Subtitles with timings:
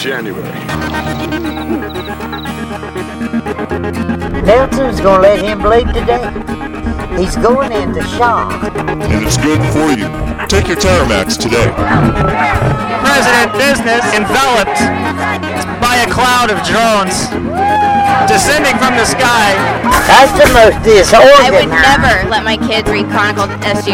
[0.00, 0.48] January.
[4.48, 6.24] Nelson's gonna let him bleed today.
[7.20, 8.48] He's going into shock.
[8.78, 10.08] And it's good for you.
[10.48, 11.68] Take your Terramax today.
[13.04, 14.80] President business enveloped
[15.84, 17.28] by a cloud of drones
[18.24, 19.52] descending from the sky.
[20.08, 23.92] That's the most this I would never let my kids read Chronicle SU.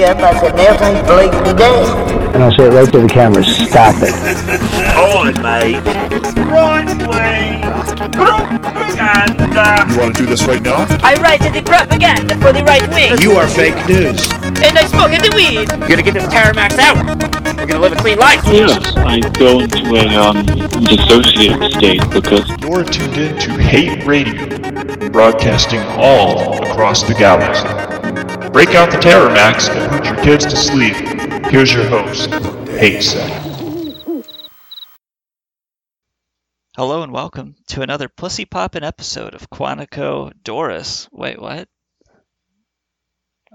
[0.00, 2.23] Yep, I said Nelson's bleeding today.
[2.34, 4.12] And I'll say it right to the camera, stop it.
[4.98, 5.78] On, mate.
[6.50, 7.64] Right, please.
[8.98, 10.84] And, uh, You want to do this right now?
[11.02, 14.28] I write to the propaganda for the right wing, You are fake news.
[14.42, 15.70] and I smoke in the weed.
[15.80, 16.96] We're gonna get this Terramax out.
[17.56, 18.40] We're gonna live a clean life.
[18.46, 20.36] Yes, I go into a um,
[20.86, 24.46] dissociative state because You're tuned in to Hate Radio,
[25.10, 27.68] broadcasting all across the galaxy.
[28.50, 30.96] Break out the Terramax and put your kids to sleep.
[31.50, 34.24] Here's your host, hatesec.
[36.76, 41.08] Hello and welcome to another Pussy Poppin' episode of Quantico Doris.
[41.12, 41.68] Wait, what?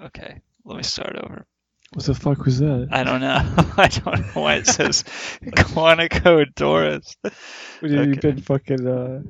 [0.02, 1.46] Okay, let me start over.
[1.94, 2.88] What the fuck was that?
[2.92, 3.74] I don't know.
[3.78, 5.04] I don't know why it says
[5.44, 7.18] Quantico Doris.
[7.22, 8.88] What have you been fucking?
[8.88, 9.22] Uh,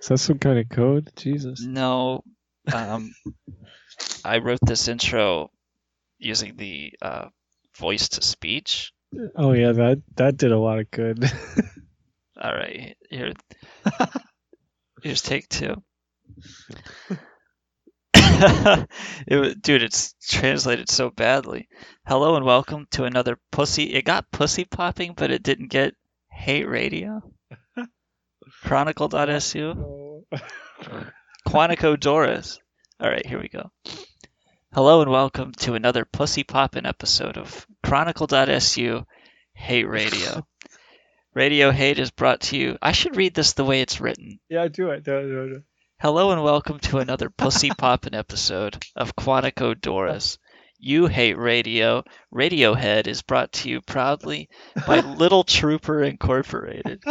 [0.00, 1.10] is that some kind of code?
[1.16, 1.62] Jesus.
[1.62, 2.22] No,
[2.72, 3.12] um,
[4.24, 5.50] I wrote this intro
[6.18, 7.26] using the uh,
[7.78, 8.92] voice to speech.
[9.36, 11.24] Oh yeah, that that did a lot of good.
[12.40, 13.32] All right, here,
[15.02, 15.82] here's take two.
[18.14, 21.68] it dude, it's translated so badly.
[22.06, 23.94] Hello and welcome to another pussy.
[23.94, 25.94] It got pussy popping, but it didn't get
[26.30, 27.22] hate radio.
[28.62, 30.24] Chronicle.su.
[31.46, 32.60] Quantico Doris.
[33.00, 33.70] All right, here we go.
[34.74, 39.04] Hello and welcome to another pussy poppin' episode of Chronicle.su
[39.54, 40.46] Hate Radio.
[41.34, 42.76] Radio Hate is brought to you.
[42.82, 44.38] I should read this the way it's written.
[44.48, 45.04] yeah, do it.
[45.04, 45.62] Do it, do it, do it.
[46.00, 50.38] Hello and welcome to another pussy poppin' episode of Quantico Doris.
[50.78, 52.04] You hate radio.
[52.32, 54.48] Radiohead is brought to you proudly
[54.86, 57.02] by Little Trooper Incorporated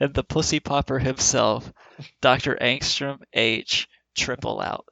[0.00, 1.72] and the pussy popper himself,
[2.20, 2.58] Dr.
[2.60, 3.88] Angstrom H.
[4.16, 4.86] Triple Out.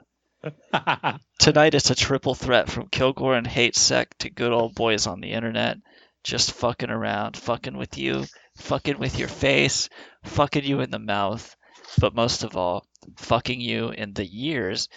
[1.39, 5.33] Tonight it's a triple threat from Kilgoar and hatesec to good old boys on the
[5.33, 5.79] internet.
[6.23, 8.25] Just fucking around, fucking with you,
[8.57, 9.91] fucking with your face,
[10.25, 11.55] fucking you in the mouth,
[11.99, 14.89] but most of all, fucking you in the years,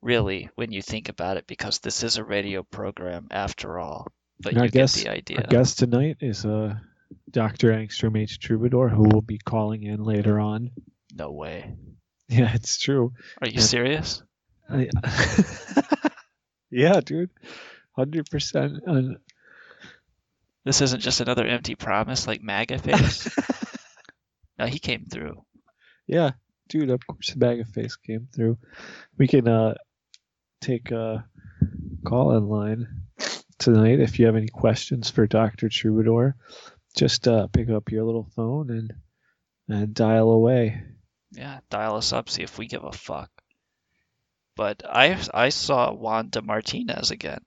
[0.00, 4.06] really, when you think about it, because this is a radio program after all.
[4.38, 5.38] But And you our get guest, the idea.
[5.38, 6.74] our guest tonight is uh,
[7.32, 7.72] Dr.
[7.72, 8.38] Angstrom H.
[8.38, 10.70] Troubadour, who will be calling in later on.
[11.14, 11.74] No way.
[12.28, 13.12] Yeah, it's true.
[13.40, 13.60] Are you Yeah.
[13.60, 14.20] serious?
[14.68, 14.88] I,
[16.70, 17.30] yeah, dude,
[17.92, 18.82] hundred percent.
[20.64, 23.28] This isn't just another empty promise like MAGA face.
[24.58, 25.44] no, he came through.
[26.06, 26.32] yeah,
[26.68, 28.58] dude, of course, of face came through.
[29.16, 29.74] We can uh
[30.60, 31.24] take a
[32.04, 33.02] call in line
[33.58, 36.36] tonight if you have any questions for Doctor Troubadour.
[36.96, 38.92] Just uh, pick up your little phone and
[39.68, 40.82] and dial away.
[41.32, 43.30] Yeah, dial us up, see if we give a fuck.
[44.56, 47.44] But I I saw Juan de Martinez again.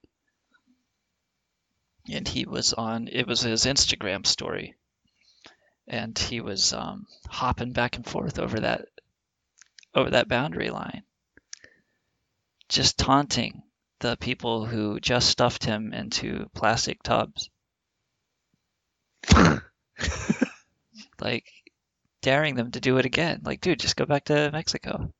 [2.08, 4.76] And he was on it was his Instagram story.
[5.88, 8.86] And he was um, hopping back and forth over that
[9.92, 11.02] over that boundary line.
[12.68, 13.64] Just taunting
[13.98, 17.50] the people who just stuffed him into plastic tubs.
[21.20, 21.52] like
[22.22, 23.40] daring them to do it again.
[23.44, 25.12] Like, dude, just go back to Mexico.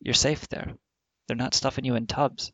[0.00, 0.74] You're safe there.
[1.26, 2.52] They're not stuffing you in tubs.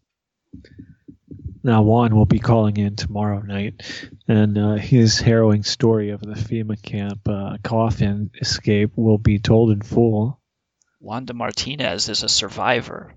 [1.63, 3.83] Now, Juan will be calling in tomorrow night,
[4.29, 9.71] and uh, his harrowing story of the FEMA camp uh, coffin escape will be told
[9.71, 10.41] in full.
[11.01, 13.15] Juan de Martinez is a survivor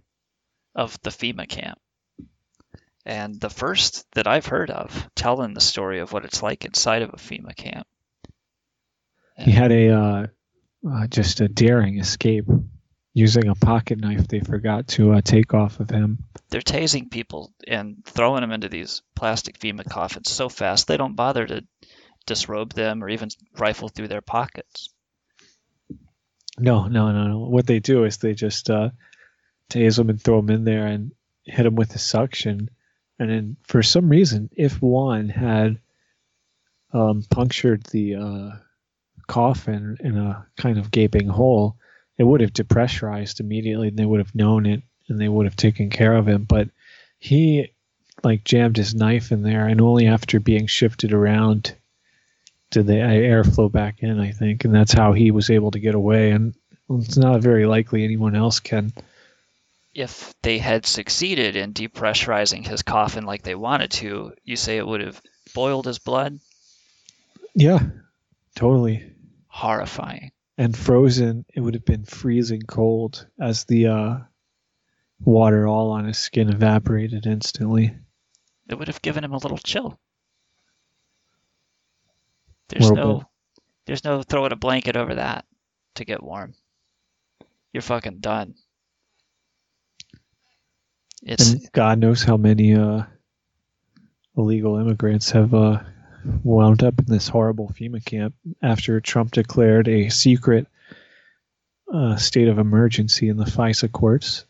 [0.73, 1.79] of the FEMA camp.
[3.05, 7.01] And the first that I've heard of telling the story of what it's like inside
[7.01, 7.87] of a FEMA camp.
[9.37, 10.27] He had a uh,
[10.89, 12.45] uh, just a daring escape
[13.19, 16.19] using a pocket knife they forgot to uh, take off of him.
[16.49, 21.15] They're tasing people and throwing them into these plastic FEMA coffins so fast they don't
[21.15, 21.65] bother to
[22.25, 24.89] disrobe them or even rifle through their pockets.
[26.57, 27.39] No, no, no, no.
[27.39, 28.89] What they do is they just uh,
[29.69, 31.11] tase them and throw them in there and
[31.43, 32.69] hit them with the suction.
[33.17, 35.79] And then for some reason, if one had
[36.93, 38.49] um, punctured the uh,
[39.27, 41.77] coffin in a kind of gaping hole,
[42.19, 45.55] it would have depressurized immediately and they would have known it and they would have
[45.55, 46.43] taken care of him.
[46.43, 46.69] But
[47.17, 47.71] he
[48.23, 51.73] like jammed his knife in there and only after being shifted around
[52.71, 54.65] did the air flow back in, I think.
[54.65, 56.31] And that's how he was able to get away.
[56.31, 56.53] And
[56.89, 58.91] it's not very likely anyone else can.
[59.93, 64.85] If they had succeeded in depressurizing his coffin like they wanted to, you say it
[64.85, 65.19] would have
[65.55, 66.39] boiled his blood?
[67.55, 67.79] Yeah,
[68.55, 69.13] totally.
[69.47, 70.31] Horrifying.
[70.59, 74.17] And frozen, it would have been freezing cold as the uh,
[75.23, 77.95] water all on his skin evaporated instantly.
[78.67, 79.97] It would have given him a little chill.
[82.67, 83.27] There's Little no bit.
[83.85, 85.45] there's no throwing a blanket over that
[85.95, 86.53] to get warm.
[87.71, 88.55] You're fucking done.
[91.23, 93.03] It's and God knows how many uh,
[94.35, 95.79] illegal immigrants have uh,
[96.43, 100.67] wound up in this horrible FEMA camp after Trump declared a secret
[101.93, 104.45] uh, state of emergency in the FISA courts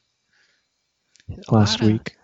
[1.49, 2.15] last of- week.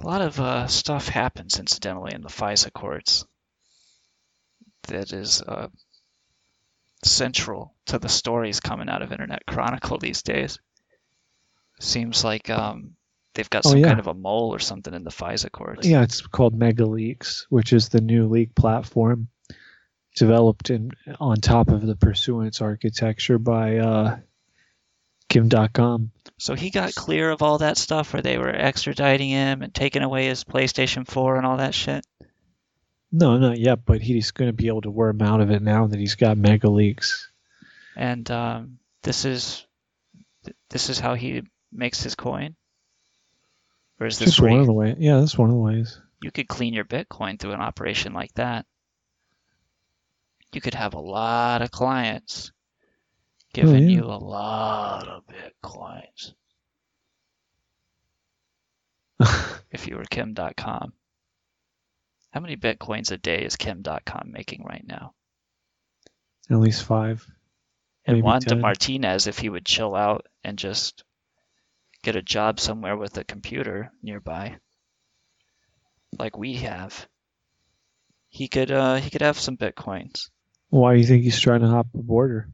[0.00, 3.26] a lot of uh, stuff happens incidentally in the FISA courts
[4.88, 5.68] that is uh,
[7.04, 10.58] central to the stories coming out of Internet Chronicle these days.
[11.80, 12.96] Seems like um,
[13.38, 13.86] they've got Oh, some yeah.
[13.86, 15.86] kind of a mole or something in the FISA courts.
[15.86, 19.28] Yeah, it's called MegaLeaks, which is the new leak platform
[20.16, 20.90] developed in
[21.20, 24.16] on top of the Pursuance architecture by uh,
[25.28, 26.08] Kim Dotcom.
[26.38, 30.02] So he got clear of all that stuff where they were extraditing him and taking
[30.02, 32.04] away his PlayStation 4 and all that shit.
[33.12, 35.86] No, not yet, but he's going to be able to worm out of it now
[35.86, 37.26] that he's got MegaLeaks.
[37.96, 39.64] And um, this is
[40.70, 41.42] this is how he
[41.72, 42.56] makes his coin.
[44.00, 44.96] Or is this Just one you, of the ways.
[44.98, 46.00] Yeah, that's one of the ways.
[46.22, 48.66] you could clean your Bitcoin through an operation like that?
[50.52, 52.52] You could have a lot of clients
[53.52, 53.96] giving oh, yeah.
[53.96, 56.32] you a lot of Bitcoins
[59.70, 60.92] if you were Kim Dotcom.
[62.30, 65.14] How many Bitcoins a day is Kim Dotcom making right now?
[66.50, 67.26] At least five.
[68.06, 68.60] And Juan 10.
[68.60, 71.04] Martinez, if he would chill out and just
[72.02, 74.56] get a job somewhere with a computer nearby,
[76.18, 77.08] like we have,
[78.28, 80.30] he could uh, he could have some bitcoins.
[80.70, 82.48] Why do you think he's trying to hop the border?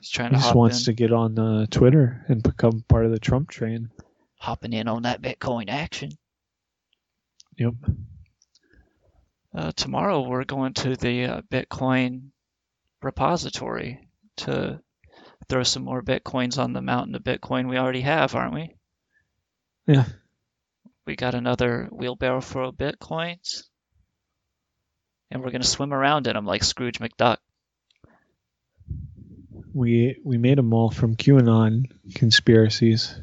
[0.00, 2.84] He's trying He to just hop wants in, to get on uh, Twitter and become
[2.88, 3.90] part of the Trump train.
[4.36, 6.10] hopping in on that Bitcoin action.
[7.56, 7.74] Yep.
[9.54, 12.30] Uh, tomorrow we're going to the uh, Bitcoin
[13.02, 14.80] repository to
[15.48, 18.74] throw some more Bitcoins on the mountain of Bitcoin we already have, aren't we?
[19.86, 20.04] Yeah.
[21.06, 23.64] We got another wheelbarrow full of Bitcoins.
[25.30, 27.38] And we're going to swim around in them like Scrooge McDuck.
[29.74, 33.18] We we made them all from QAnon conspiracies.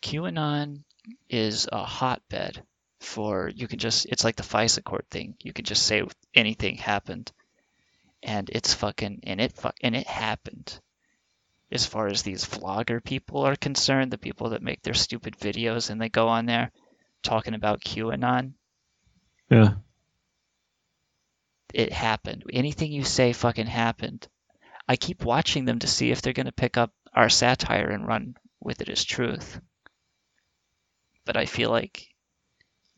[0.00, 0.84] QAnon
[1.28, 2.62] is a hotbed
[3.00, 5.34] for you can just it's like the FISA court thing.
[5.42, 6.04] You can just say
[6.34, 7.32] anything happened
[8.22, 10.78] and it's fucking and it fuck and it happened.
[11.70, 15.90] As far as these vlogger people are concerned, the people that make their stupid videos
[15.90, 16.70] and they go on there
[17.22, 18.52] talking about QAnon,
[19.50, 19.74] Yeah.
[21.74, 22.44] it happened.
[22.52, 24.28] Anything you say fucking happened.
[24.88, 28.06] I keep watching them to see if they're going to pick up our satire and
[28.06, 29.60] run with it as truth.
[31.24, 32.06] But I feel like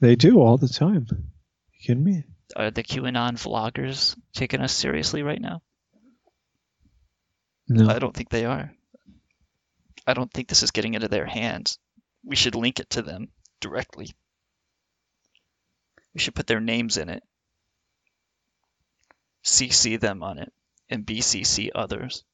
[0.01, 1.07] They do all the time.
[1.11, 2.25] You kidding me?
[2.57, 5.61] are the QAnon vloggers taking us seriously right now?
[7.69, 7.91] No.
[7.91, 8.73] I don't think they are.
[10.07, 11.79] I don't think this is getting into their hands.
[12.25, 13.29] We should link it to them
[13.61, 14.15] directly.
[16.15, 17.23] We should put their names in it,
[19.45, 20.53] CC them on it,
[20.89, 22.25] and BCC others,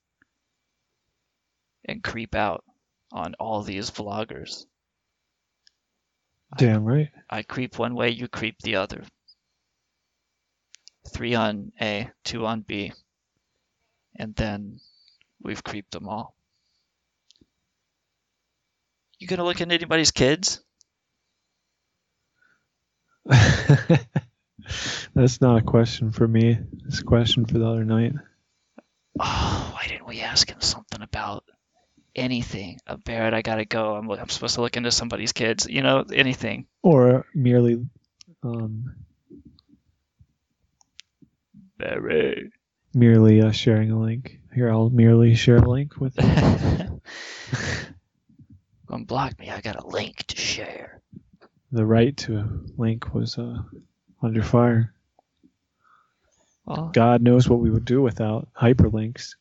[1.84, 2.64] and creep out
[3.12, 4.66] on all these vloggers.
[6.56, 7.10] Damn right.
[7.28, 9.04] I creep one way, you creep the other.
[11.08, 12.92] Three on A, two on B,
[14.16, 14.80] and then
[15.42, 16.34] we've creeped them all.
[19.18, 20.60] You gonna look into anybody's kids?
[25.14, 26.58] That's not a question for me.
[26.86, 28.12] It's a question for the other night.
[29.20, 31.44] Oh, why didn't we ask him something about
[32.14, 32.78] anything?
[32.86, 33.94] Uh, Barrett, I gotta go.
[33.94, 35.66] I'm, I'm supposed to look into somebody's kids.
[35.68, 36.66] You know, anything.
[36.82, 37.86] Or merely
[38.42, 38.94] um,
[41.78, 42.52] Barrett.
[42.94, 44.38] merely uh, sharing a link.
[44.54, 47.00] Here, I'll merely share a link with you.
[49.06, 49.50] block me.
[49.50, 51.02] I got a link to share.
[51.72, 53.58] the right to a link was uh,
[54.22, 54.94] under fire.
[56.64, 59.34] Well, God knows what we would do without hyperlinks.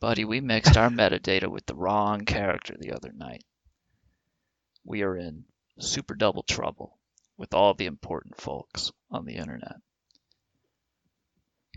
[0.00, 3.44] buddy, we mixed our metadata with the wrong character the other night.
[4.84, 5.44] We are in
[5.78, 6.98] super double trouble
[7.38, 9.76] with all the important folks on the internet.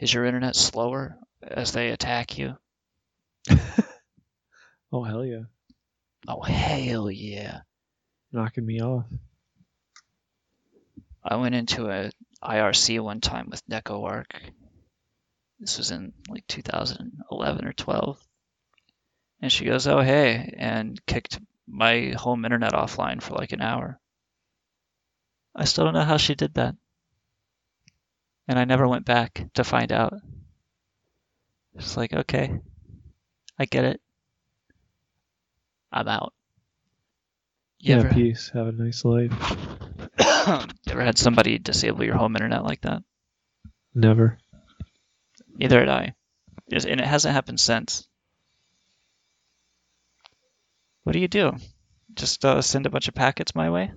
[0.02, 2.58] Is your internet slower as they attack you?
[4.92, 5.44] Oh hell yeah,
[6.28, 7.62] Oh, hell yeah.
[8.32, 9.06] knocking me off.
[11.24, 12.12] I went into a
[12.42, 14.26] IRC one time with NecoArc.
[15.60, 18.20] This was in like 2011 or 12.
[19.42, 24.00] And she goes, "Oh hey," and kicked my home internet offline for like an hour.
[25.56, 26.76] I still don't know how she did that.
[28.48, 30.14] And I never went back to find out.
[31.76, 32.60] It's like, okay,
[33.60, 34.02] I get it.
[35.92, 36.34] I'm out.
[37.80, 38.50] You Yeah, ever- peace.
[38.54, 39.32] Have a nice life.
[40.88, 43.04] ever had somebody disable your home internet like that?
[43.94, 44.38] Never.
[45.58, 46.14] Neither had I.
[46.72, 48.08] And it hasn't happened since.
[51.04, 51.54] What do you do?
[52.14, 53.92] Just uh, send a bunch of packets my way?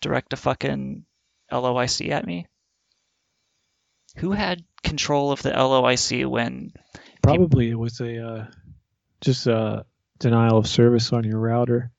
[0.00, 1.04] Direct a fucking
[1.50, 2.46] LOIC at me?
[4.16, 6.72] Who had control of the LOIC when
[7.22, 8.46] Probably it was a uh,
[9.20, 9.86] just a
[10.18, 11.92] denial of service on your router.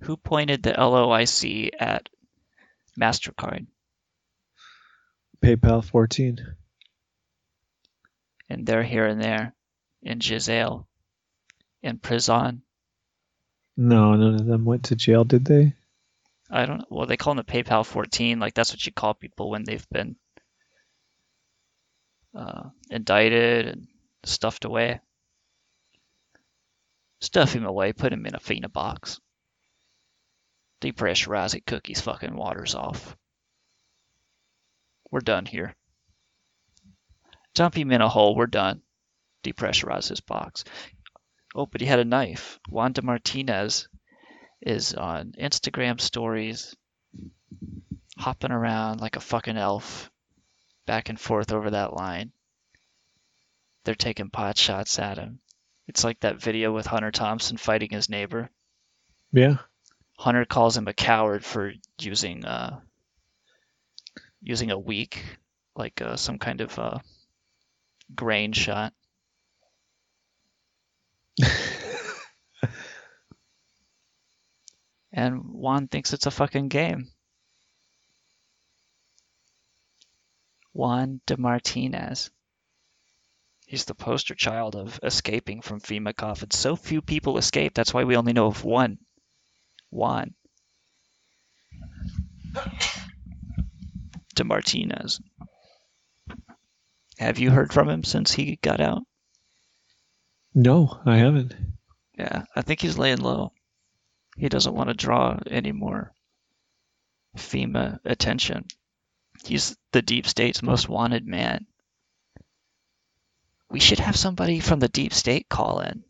[0.00, 2.08] who pointed the LOIC at
[3.00, 3.66] MasterCard?
[5.42, 6.38] PayPal 14.
[8.48, 9.54] And they're here and there
[10.02, 10.88] in Giselle,
[11.82, 12.62] in prison.
[13.76, 15.74] No, none of them went to jail, did they?
[16.50, 16.86] I don't know.
[16.90, 18.40] Well, they call them the PayPal 14.
[18.40, 20.16] Like that's what you call people when they've been
[22.34, 23.86] uh, indicted and
[24.24, 25.00] stuffed away.
[27.20, 29.20] Stuff him away, put him in a FEMA box.
[30.80, 33.16] Depressurize it, cook his fucking waters off.
[35.10, 35.74] We're done here.
[37.54, 38.82] Dump him in a hole, we're done.
[39.44, 40.64] Depressurize his box.
[41.54, 42.58] Oh, but he had a knife.
[42.68, 43.88] Juan de Martinez
[44.62, 46.76] is on Instagram stories,
[48.16, 50.10] hopping around like a fucking elf,
[50.86, 52.32] back and forth over that line.
[53.84, 55.40] They're taking pot shots at him.
[55.88, 58.50] It's like that video with Hunter Thompson fighting his neighbor.
[59.32, 59.56] Yeah.
[60.18, 62.80] Hunter calls him a coward for using uh,
[64.42, 65.24] using a weak,
[65.74, 66.98] like uh, some kind of uh,
[68.14, 68.92] grain shot.
[75.12, 77.10] and Juan thinks it's a fucking game.
[80.72, 82.30] Juan de Martinez.
[83.66, 86.56] He's the poster child of escaping from FEMA coffins.
[86.56, 87.74] So few people escape.
[87.74, 88.98] That's why we only know of one.
[89.90, 90.34] Juan
[94.34, 95.20] de Martinez.
[97.18, 99.02] Have you heard from him since he got out?
[100.54, 101.54] No, I haven't.
[102.18, 103.52] Yeah, I think he's laying low.
[104.36, 106.12] He doesn't want to draw any more
[107.36, 108.66] FEMA attention.
[109.44, 111.66] He's the deep state's most wanted man.
[113.70, 116.04] We should have somebody from the deep state call in.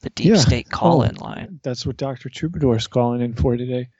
[0.00, 0.36] The deep Yeah.
[0.36, 1.04] state call Oh.
[1.04, 1.60] in line.
[1.62, 2.28] That's what Dr.
[2.28, 3.90] Troubadour is calling in for today.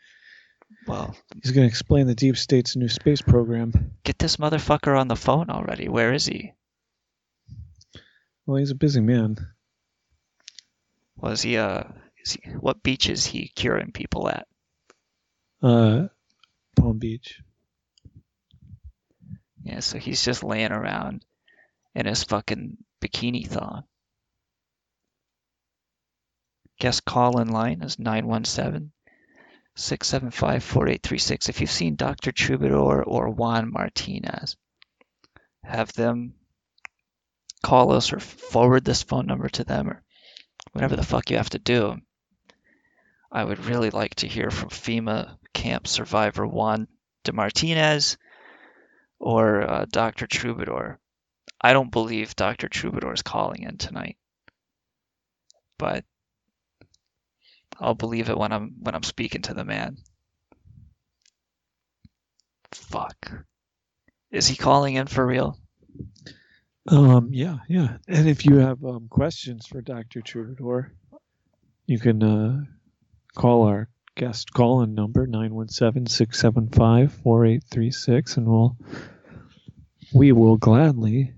[0.86, 3.92] Well, He's going to explain the deep state's new space program.
[4.04, 5.88] get this motherfucker on the phone already.
[5.88, 6.54] Where is he?
[8.46, 9.36] Well, he's a busy man.
[11.16, 11.84] Was he uh
[12.24, 14.48] is he what beach is he curing people at?
[15.62, 16.08] Uh,
[16.76, 17.40] Palm Beach.
[19.62, 21.24] Yeah, so he's just laying around
[21.94, 23.84] in his fucking bikini thong.
[26.78, 28.90] Guest call in line is 917
[29.76, 31.48] 675 4836.
[31.48, 32.32] If you've seen Dr.
[32.32, 34.56] Troubadour or Juan Martinez,
[35.62, 36.34] have them
[37.62, 40.02] call us or forward this phone number to them or
[40.72, 41.96] whatever the fuck you have to do.
[43.32, 46.86] I would really like to hear from FEMA camp survivor Juan
[47.24, 48.18] de Martinez
[49.18, 50.26] or uh, Dr.
[50.26, 50.98] Troubadour.
[51.58, 52.68] I don't believe Dr.
[52.68, 54.18] Troubadour is calling in tonight,
[55.78, 56.04] but
[57.80, 59.96] I'll believe it when I'm when I'm speaking to the man.
[62.72, 63.32] Fuck.
[64.30, 65.58] Is he calling in for real?
[66.88, 67.96] Um, yeah, yeah.
[68.08, 70.20] And if you have um, questions for Dr.
[70.20, 70.92] Troubadour,
[71.86, 72.64] you can uh,
[73.36, 78.76] call our guest call in number 917 675 4836 and we'll
[80.12, 81.32] we will gladly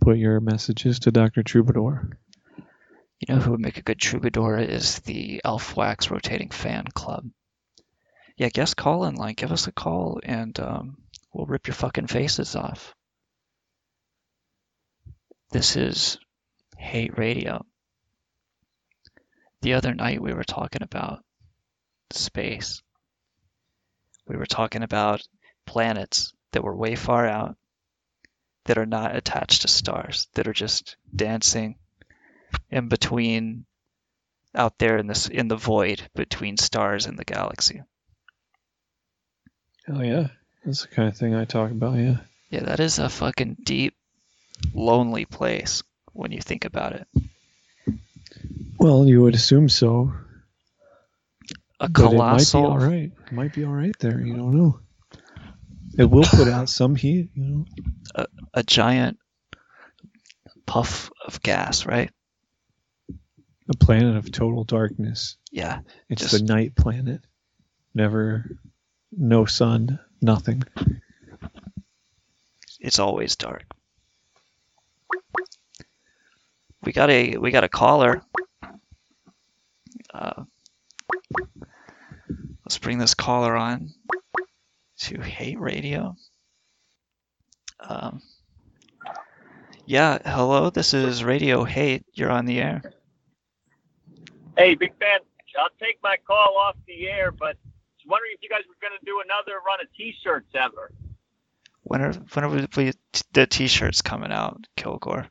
[0.00, 1.42] put your messages to Dr.
[1.42, 2.10] Troubadour.
[3.18, 7.26] You know who would make a good troubadour is the Elf Wax Rotating Fan Club.
[8.36, 9.34] Yeah, guest call in line.
[9.34, 10.98] Give us a call and um,
[11.32, 12.94] we'll rip your fucking faces off.
[15.50, 16.18] This is
[16.76, 17.64] Hate Radio.
[19.64, 21.24] The other night we were talking about
[22.10, 22.82] space.
[24.28, 25.26] We were talking about
[25.64, 27.56] planets that were way far out
[28.66, 31.76] that are not attached to stars, that are just dancing
[32.70, 33.64] in between
[34.54, 37.80] out there in this in the void between stars and the galaxy.
[39.88, 40.28] Oh yeah,
[40.62, 41.96] that's the kind of thing I talk about.
[41.96, 42.18] Yeah.
[42.50, 43.96] Yeah, that is a fucking deep,
[44.74, 47.08] lonely place when you think about it.
[48.78, 50.12] Well, you would assume so.
[51.80, 52.64] A but colossal.
[52.64, 53.12] It might be all right.
[53.26, 54.20] It might be all right there.
[54.20, 54.80] You don't know.
[55.96, 57.30] It will put out some heat.
[57.34, 57.64] You know.
[58.14, 59.18] a, a giant
[60.66, 62.10] puff of gas, right?
[63.68, 65.36] A planet of total darkness.
[65.50, 65.80] Yeah.
[66.08, 67.22] It's just- the night planet.
[67.96, 68.58] Never,
[69.12, 70.64] no sun, nothing.
[72.80, 73.64] It's always dark.
[76.82, 78.22] We got a we got a caller.
[80.14, 80.44] Uh,
[82.64, 83.90] let's bring this caller on
[85.00, 86.14] to Hate Radio.
[87.80, 88.22] Um,
[89.86, 90.70] yeah, hello.
[90.70, 92.04] This is Radio Hate.
[92.12, 92.82] You're on the air.
[94.56, 95.18] Hey, big fan.
[95.58, 98.76] I'll take my call off the air, but I was wondering if you guys were
[98.80, 100.92] going to do another run of T-shirts ever.
[101.82, 102.92] When are when are we, we
[103.32, 105.28] the T-shirts coming out, Kilgoar?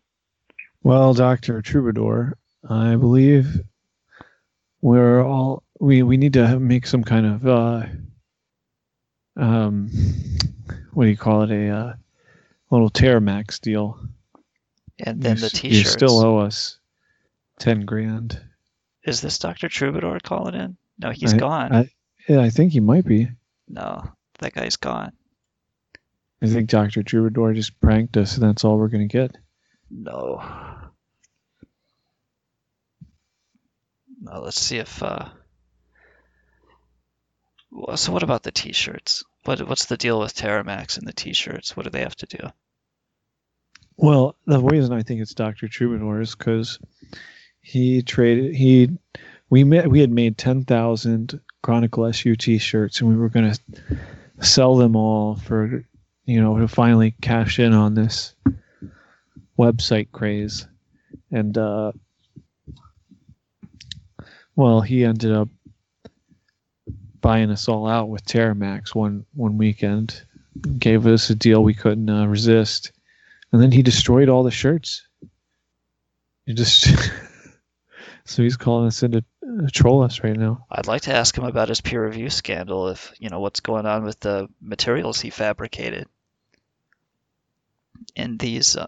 [0.81, 2.37] Well, Doctor Troubadour,
[2.69, 3.61] I believe
[4.83, 7.85] we're all we we need to make some kind of uh,
[9.37, 9.89] um,
[10.91, 11.51] what do you call it?
[11.51, 11.93] A uh,
[12.69, 13.97] little Terramax deal.
[14.99, 15.77] And then you, the T-shirts.
[15.77, 16.77] You still owe us
[17.59, 18.39] ten grand.
[19.05, 19.69] Is this Dr.
[19.69, 20.77] Troubadour calling in?
[20.99, 21.73] No, he's I- gone.
[21.73, 21.89] I,
[22.27, 23.29] yeah, I think he might be.
[23.67, 24.03] no,
[24.39, 25.13] that guy's gone.
[26.41, 29.37] I think Doctor Troubadour just pranked us, and that's all we're gonna get.
[29.89, 30.43] No.
[34.23, 35.03] No, let's see if.
[35.03, 35.29] Uh...
[37.95, 39.23] So what about the T-shirts?
[39.43, 41.75] What what's the deal with Terramax and the T-shirts?
[41.75, 42.49] What do they have to do?
[43.97, 46.79] Well, the reason I think it's Doctor Troubadour is because
[47.61, 48.89] he traded he
[49.49, 53.99] we met, we had made ten thousand Chronicle SU T-shirts, and we were going to
[54.39, 55.83] sell them all for
[56.25, 58.35] you know to finally cash in on this
[59.59, 60.67] website craze,
[61.31, 61.91] and uh,
[64.55, 65.49] well, he ended up
[67.21, 70.23] buying us all out with Terramax one one weekend,
[70.77, 72.91] gave us a deal we couldn't uh, resist
[73.53, 75.07] and then he destroyed all the shirts.
[76.45, 76.87] He just
[78.25, 80.65] so he's calling us in to uh, troll us right now.
[80.69, 82.89] I'd like to ask him about his peer review scandal.
[82.89, 86.07] If you know what's going on with the materials he fabricated
[88.15, 88.87] in these uh,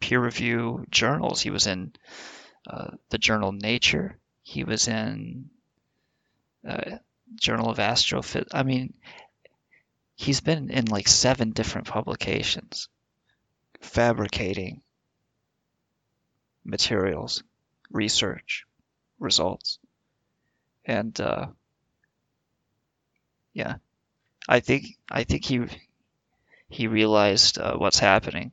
[0.00, 1.40] peer review journals.
[1.40, 1.92] He was in
[2.70, 4.16] uh, the journal Nature.
[4.48, 5.50] He was in
[6.66, 6.96] uh,
[7.34, 8.48] Journal of Astrophys.
[8.50, 8.94] I mean,
[10.16, 12.88] he's been in like seven different publications
[13.82, 14.80] fabricating
[16.64, 17.42] materials,
[17.90, 18.64] research,
[19.18, 19.78] results.
[20.86, 21.48] And uh,
[23.52, 23.74] yeah,
[24.48, 25.60] I think I think he
[26.70, 28.52] he realized uh, what's happening.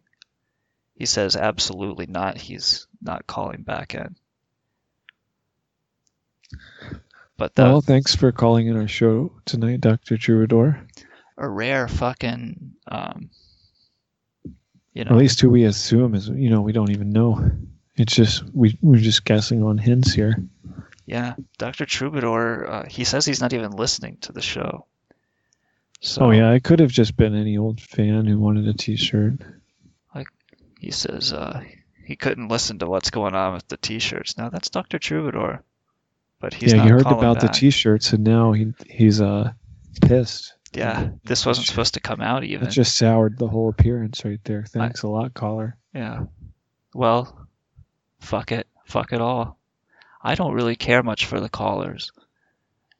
[0.95, 2.37] He says absolutely not.
[2.37, 4.17] He's not calling back in.
[7.37, 10.79] But the, Well, thanks for calling in our show tonight, Doctor Troubadour.
[11.37, 13.29] a rare fucking um,
[14.93, 17.51] you know At least who we assume is you know we don't even know.
[17.97, 20.35] It's just we we're just guessing on hints here.
[21.05, 21.85] Yeah, Dr.
[21.85, 24.85] Troubadour, uh, he says he's not even listening to the show.
[26.01, 29.39] So oh yeah, it could have just been any old fan who wanted a T-shirt.
[30.13, 30.27] Like
[30.79, 31.61] he says uh,
[32.05, 34.37] he couldn't listen to what's going on with the T-shirts.
[34.37, 34.97] Now that's Dr.
[34.97, 35.63] Troubadour,
[36.39, 37.47] but he's yeah, not you heard about the.
[37.47, 39.51] T-shirts, and now he he's uh
[40.01, 40.53] pissed.
[40.73, 42.67] Yeah, this wasn't supposed to come out even.
[42.67, 44.65] It just soured the whole appearance right there.
[44.67, 45.77] Thanks a lot, caller.
[45.93, 46.25] Yeah.
[46.93, 47.47] Well,
[48.19, 48.67] fuck it.
[48.85, 49.57] Fuck it all.
[50.21, 52.11] I don't really care much for the callers.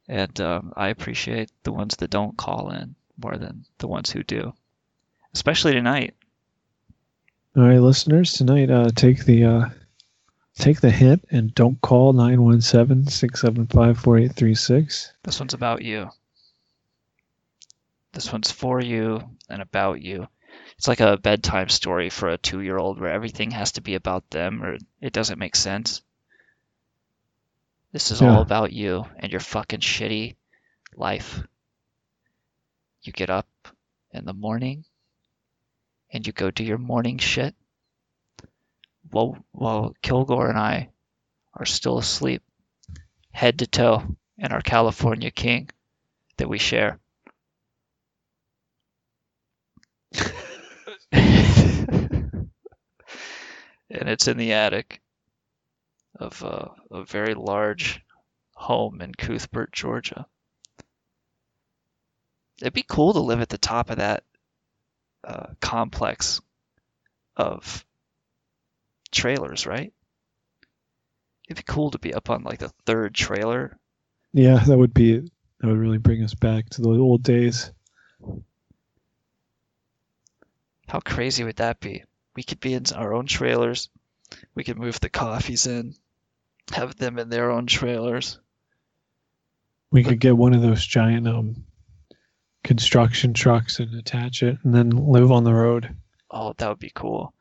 [0.08, 4.22] And um, I appreciate the ones that don't call in more than the ones who
[4.22, 4.54] do.
[5.34, 6.14] Especially tonight.
[7.56, 9.68] All right, listeners, tonight uh, take the uh,
[10.58, 15.12] take the hint and don't call 917-675-4836.
[15.22, 16.10] This one's about you.
[18.12, 20.26] This one's for you and about you.
[20.78, 23.94] it's like a bedtime story for a two year old where everything has to be
[23.94, 26.00] about them or it doesn't make sense.
[27.92, 28.34] This is Yeah.
[28.34, 30.36] all about you and your fucking shitty
[30.94, 31.42] life.
[33.02, 33.48] You get up
[34.12, 34.84] in the morning
[36.10, 37.54] and you go do your morning shit
[39.10, 40.90] while, while Kilgoar and I
[41.54, 42.42] are still asleep,
[43.32, 45.70] head to toe in our California King
[46.36, 46.98] that we share.
[53.90, 55.00] and it's in the attic
[56.18, 58.02] of uh, a very large
[58.54, 60.26] home in Cuthbert, Georgia.
[62.60, 64.24] It'd be cool to live at the top of that
[65.24, 66.40] uh, complex
[67.36, 67.85] of
[69.10, 69.92] trailers, right?
[71.48, 73.78] It'd be cool to be up on like the third trailer.
[74.32, 77.70] Yeah, that would be that would really bring us back to the old days.
[80.88, 82.04] How crazy would that be?
[82.34, 83.88] We could be in our own trailers.
[84.54, 85.94] We could move the coffees in,
[86.72, 88.38] have them in their own trailers.
[89.90, 91.64] We could get one of those giant um
[92.64, 95.94] construction trucks and attach it and then live on the road.
[96.30, 97.32] Oh, that would be cool.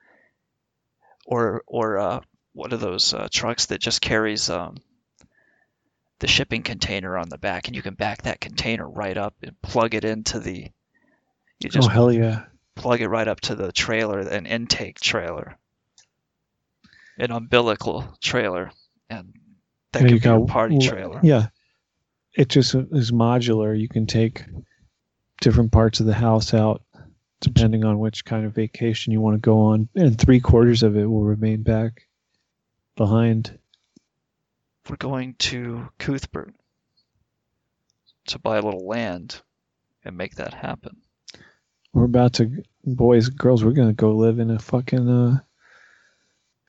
[1.26, 2.20] Or or uh,
[2.54, 4.78] one of those uh, trucks that just carries um,
[6.20, 9.60] the shipping container on the back, and you can back that container right up and
[9.62, 10.68] plug it into the.
[11.60, 12.44] You just oh hell yeah.
[12.76, 15.58] plug it right up to the trailer, an intake trailer,
[17.18, 18.72] an umbilical trailer,
[19.10, 19.34] and
[19.96, 21.20] that Yeah, could you be a party trailer.
[21.24, 21.48] Yeah.
[22.34, 23.80] It just is modular.
[23.80, 24.44] You can take
[25.40, 26.84] different parts of the house out
[27.46, 30.98] depending on which kind of vacation you want to go on, and three quarters of
[30.98, 32.08] it will remain back
[32.96, 33.60] behind.
[34.90, 36.56] We're going to Cuthbert
[38.28, 39.42] to buy a little land
[40.04, 40.98] and make that happen.
[41.94, 45.40] We're about to, boys, girls, we're gonna go live in a fucking uh,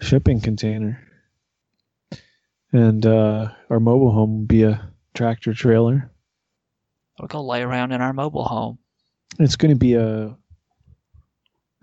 [0.02, 1.02] shipping container,
[2.70, 6.10] and uh, our mobile home will be a tractor trailer.
[7.18, 8.78] We'll go lay around in our mobile home.
[9.38, 10.36] It's gonna be a,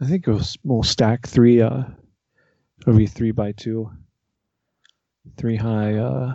[0.03, 1.61] I think we'll, we'll stack three.
[1.61, 1.83] Uh,
[2.81, 3.89] it'll be three by two,
[5.37, 6.33] three high uh,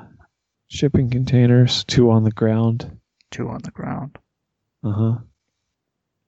[0.69, 2.99] shipping containers, two on the ground.
[3.31, 4.17] Two on the ground,
[4.83, 5.15] Uh huh.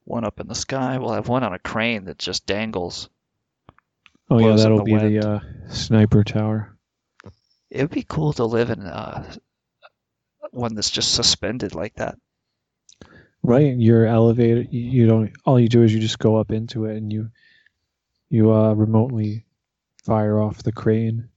[0.04, 0.98] one up in the sky.
[0.98, 3.08] We'll have one on a crane that just dangles.
[4.28, 5.16] Oh yeah, that'll the be wind.
[5.22, 6.76] the uh, sniper tower.
[7.70, 9.32] It would be cool to live in uh,
[10.50, 12.18] one that's just suspended like that.
[13.42, 14.62] Right, your elevator.
[14.70, 15.32] You, don't.
[15.44, 17.30] All you do is you just go up into it, and you,
[18.28, 19.46] you uh, remotely
[20.04, 21.28] fire off the crane.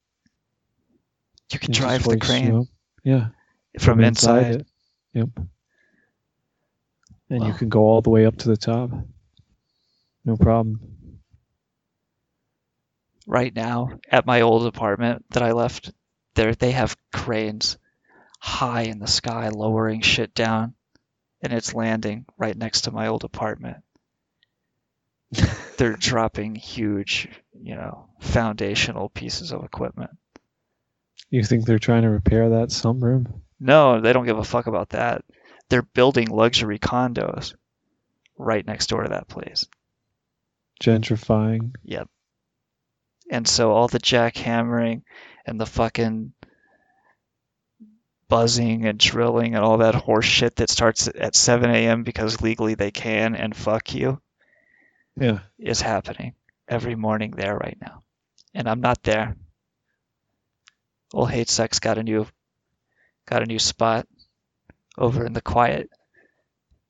[1.51, 2.67] You can drive the you crane.
[3.03, 3.27] Yeah,
[3.79, 4.55] from inside.
[4.55, 4.67] it.
[5.13, 5.29] Yep.
[7.29, 8.91] And you can go all the way up to the top.
[10.25, 10.79] No problem.
[13.27, 15.91] right now at my old apartment that I left,
[16.35, 17.77] there they have cranes
[18.39, 20.75] high in the sky lowering shit down
[21.43, 23.77] and it's landing right next to my old apartment.
[25.77, 27.27] They're dropping huge,
[27.61, 30.11] you know, foundational pieces of equipment.
[31.29, 33.41] You think they're trying to repair that sunroom?
[33.59, 35.25] No, they don't give a fuck about that.
[35.69, 37.55] They're building luxury condos
[38.37, 39.65] right next door to that place.
[40.79, 41.71] Gentrifying.
[41.83, 42.07] Yep.
[43.31, 45.01] And so all the jackhammering
[45.45, 46.33] and the fucking
[48.33, 52.01] buzzing and drilling and all that horse shit that starts at 7 a.m.
[52.01, 54.19] because legally they can and fuck you
[55.15, 55.39] Yeah.
[55.59, 56.33] is happening
[56.67, 58.01] every morning there right now.
[58.55, 59.35] And I'm not there.
[61.13, 62.25] Old hatesec got a new
[63.27, 64.07] got a new spot
[64.97, 65.91] over in the quiet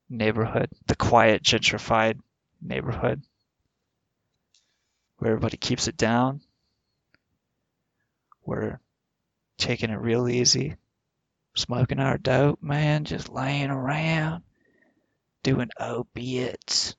[0.09, 2.19] neighborhood, the quiet gentrified
[2.61, 3.21] neighborhood
[5.17, 6.39] where everybody keeps it down.
[8.45, 8.79] We're
[9.57, 10.75] taking it real easy,
[11.55, 14.43] smoking our dope, man, just laying around,
[15.43, 16.95] doing opiates.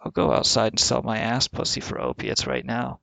[0.00, 3.00] I'll go outside and sell my ass pussy for opiates right now.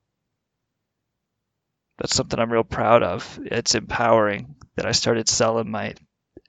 [1.97, 3.39] That's something I'm real proud of.
[3.43, 5.95] It's empowering that I started selling my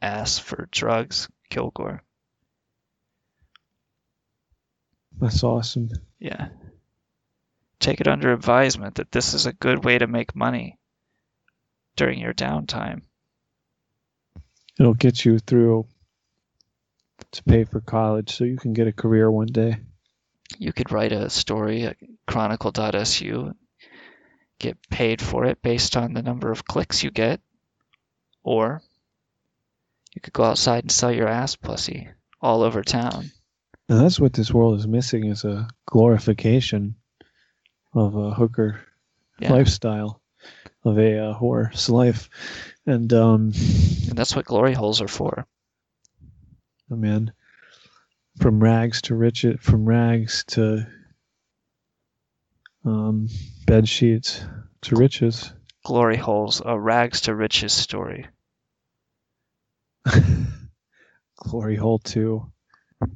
[0.03, 2.01] ass for drugs, Kilgoar.
[5.19, 5.91] That's awesome.
[6.19, 6.49] Yeah.
[7.79, 10.79] Take it under advisement that this is a good way to make money
[11.97, 13.03] during your downtime.
[14.79, 15.87] It'll get you through
[17.33, 19.77] to pay for college so you can get a career one day.
[20.59, 23.55] You could write a story at chronicle.su,
[24.59, 27.41] get paid for it based on the number of clicks you get,
[28.45, 28.83] or
[30.15, 32.09] you could go outside and sell your ass pussy
[32.41, 33.31] all over town
[33.89, 36.97] And that's what this world is missing is a glorification
[37.95, 38.81] of a hooker
[39.39, 39.53] Yeah.
[39.53, 40.21] lifestyle,
[40.85, 42.29] of a uh, whore's life.
[42.87, 43.53] And um,
[44.09, 45.47] And that's what glory holes are for.
[46.91, 47.33] oh man,
[48.41, 50.87] from rags to riches, from rags to
[52.85, 53.29] um,
[53.67, 54.45] bed sheets
[54.83, 55.53] to riches.
[55.85, 58.27] Glory holes, a rags to riches story.
[61.37, 62.51] Glory hole two.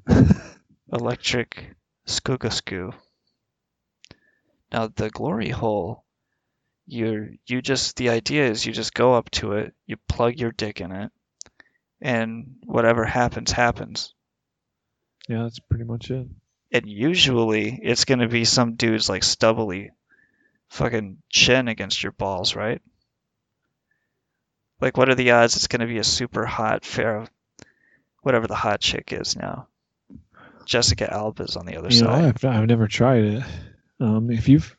[0.93, 1.75] Electric
[2.07, 2.93] skoogaskoo.
[4.73, 6.05] Now the glory hole,
[6.91, 10.53] you you just the idea is you just go up to it, you plug your
[10.53, 11.13] dick in it,
[12.01, 14.15] and whatever happens happens.
[15.29, 16.27] Yeah, that's pretty much it.
[16.73, 19.93] And usually it's gonna be some dude's like stubbly
[20.69, 22.83] fucking chin against your balls, right?
[24.81, 27.27] Like what are the odds it's gonna be a super hot fair
[28.23, 29.69] whatever the hot chick is now?
[30.67, 32.25] Jessica Alba's on the other You know, side.
[32.25, 33.43] I've, I've never tried it.
[33.99, 34.77] Um, if you've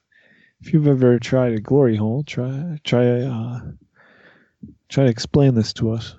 [0.61, 3.59] if you've ever tried a glory hole, try try uh,
[4.89, 6.15] try to explain this to us.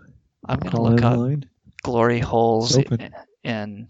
[0.46, 1.48] I'm gonna Call look up line.
[1.82, 2.90] glory holes It's
[3.44, 3.88] in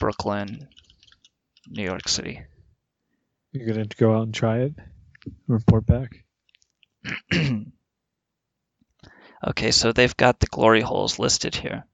[0.00, 0.68] Brooklyn,
[1.68, 2.42] New York City.
[3.52, 4.74] You're gonna go out and try it.
[5.46, 6.24] Report back.
[9.46, 11.84] okay, so they've got the glory holes listed here.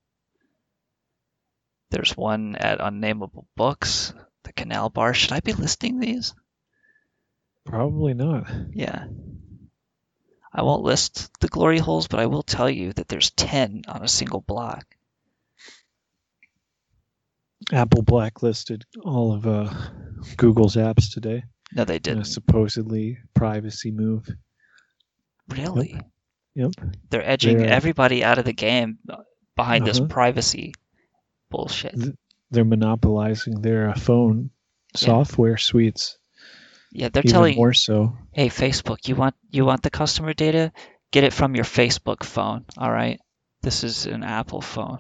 [1.90, 4.14] There's one at Unnameable Books,
[4.55, 5.15] the Canal Bar.
[5.15, 6.35] Should I be listing these?
[7.65, 8.51] Probably not.
[8.73, 9.07] Yeah.
[10.53, 14.03] I won't list the glory holes, but I will tell you that there's 10 on
[14.03, 14.85] a single block.
[17.73, 19.73] Apple blacklisted all of uh,
[20.37, 21.45] Google's apps today.
[21.75, 22.25] No, they didn't.
[22.25, 24.29] supposedly privacy move.
[25.49, 25.99] Really?
[26.55, 26.73] Yep.
[27.09, 28.99] They're edging They're- everybody out of the game
[29.57, 30.09] behind this Uh-huh.
[30.09, 30.75] privacy
[31.51, 31.95] bullshit.
[32.53, 34.51] They're monopolizing their uh, phone
[34.95, 36.19] software suites.
[36.93, 38.17] Yeah, they're telling more so.
[38.33, 40.73] Hey, Facebook, you want you want the customer data?
[41.11, 42.67] Get it from your Facebook phone.
[42.77, 43.19] All right.
[43.62, 44.99] This is an Apple phone.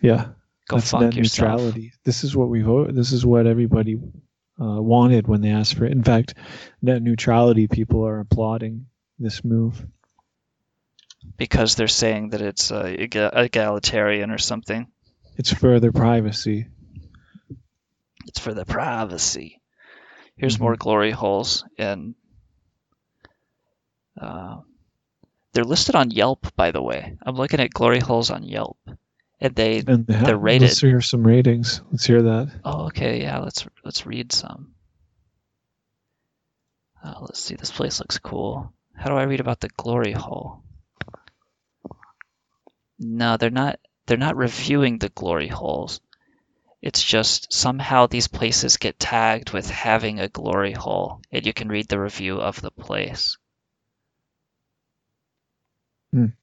[0.00, 0.28] Yeah.
[0.68, 1.60] Go That's fuck net yourself.
[1.60, 1.92] neutrality.
[2.04, 2.94] This is what we vote.
[2.94, 3.96] This is what everybody
[4.60, 5.92] uh, wanted when they asked for it.
[5.92, 6.34] In fact,
[6.80, 8.86] net neutrality people are applauding
[9.18, 9.84] this move.
[11.36, 14.86] Because they're saying that it's uh, egalitarian or something.
[15.40, 16.68] It's further privacy.
[18.26, 19.60] It's for the privacy.
[20.36, 20.62] Here's Mm-hmm.
[20.62, 22.14] more glory holes, and
[24.20, 24.58] uh,
[25.54, 27.16] they're listed on Yelp, by the way.
[27.24, 28.78] I'm looking at glory holes on Yelp,
[29.40, 30.62] and they And they they're rated.
[30.62, 31.82] Let's hear some ratings.
[31.90, 32.50] Let's hear that.
[32.64, 33.38] Oh, okay, yeah.
[33.38, 34.74] Let's let's read some.
[37.04, 37.56] Uh, let's see.
[37.56, 38.72] This place looks cool.
[38.96, 40.62] How do I read about the glory hole?
[42.98, 43.80] No, they're not.
[44.10, 46.00] They're not reviewing the glory holes.
[46.82, 51.68] It's just somehow these places get tagged with having a glory hole, and you can
[51.68, 53.38] read the review of the place.
[56.10, 56.34] Hmm.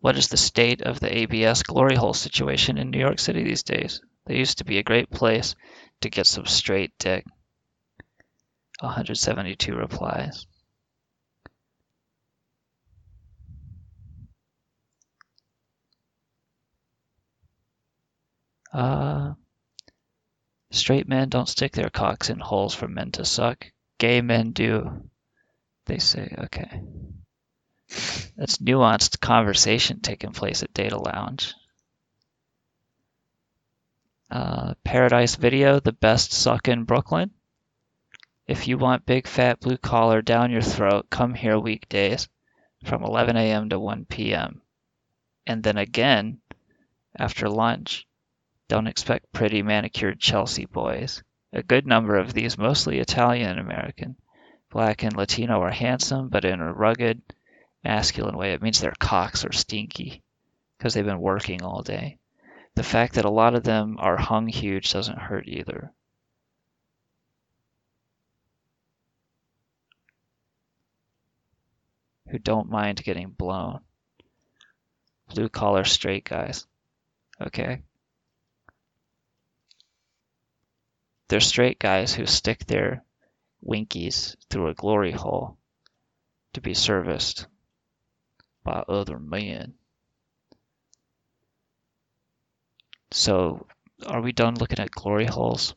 [0.00, 3.62] What is the state of the ABS glory hole situation in New York City these
[3.62, 4.02] days?
[4.26, 5.54] They used to be a great place
[6.02, 7.24] to get some straight dick.
[8.80, 10.46] 172 replies.
[18.78, 19.34] Uh,
[20.70, 23.66] straight men don't stick their cocks in holes for men to suck.
[23.98, 25.10] Gay men do.
[25.86, 26.80] They say, okay.
[28.36, 31.54] That's nuanced conversation taking place at Data Lounge.
[34.30, 37.32] Uh, Paradise Video, the best suck in Brooklyn.
[38.46, 42.28] If you want big fat blue collar down your throat, come here weekdays
[42.84, 43.70] from 11 a.m.
[43.70, 44.62] to 1 p.m.
[45.48, 46.38] And then again
[47.18, 48.07] after lunch.
[48.68, 51.22] Don't expect pretty manicured Chelsea boys.
[51.54, 54.16] A good number of these, mostly Italian American,
[54.70, 57.22] black and Latino, are handsome, but in a rugged,
[57.82, 58.52] masculine way.
[58.52, 60.22] It means their cocks are stinky
[60.76, 62.18] because they've been working all day.
[62.74, 65.90] The fact that a lot of them are hung huge doesn't hurt either.
[72.28, 73.80] Who don't mind getting blown.
[75.34, 76.66] Blue collar straight guys.
[77.40, 77.80] Okay.
[81.28, 83.04] They're straight guys who stick their
[83.60, 85.58] winkies through a glory hole
[86.54, 87.46] to be serviced
[88.64, 89.74] by other men.
[93.10, 93.66] So,
[94.06, 95.74] are we done looking at glory holes?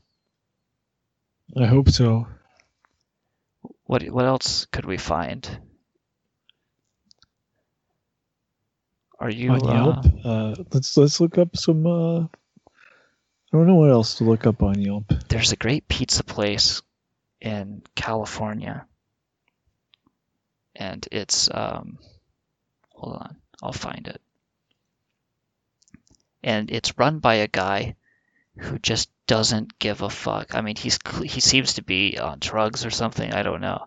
[1.57, 2.27] I hope so.
[3.85, 5.59] What what else could we find?
[9.19, 9.51] Are you?
[9.51, 11.85] on uh, Uh, let's let's look up some.
[11.85, 12.27] Uh,
[13.53, 15.11] I don't know what else to look up on Yelp.
[15.27, 16.81] there's a great pizza place
[17.41, 18.85] in California,
[20.75, 21.97] and it's um,
[22.89, 24.21] hold on, I'll find it.
[26.43, 27.95] And it's run by a guy
[28.57, 30.55] who just doesn't give a fuck.
[30.55, 33.33] I mean, he's he seems to be on drugs or something.
[33.33, 33.85] I don't know,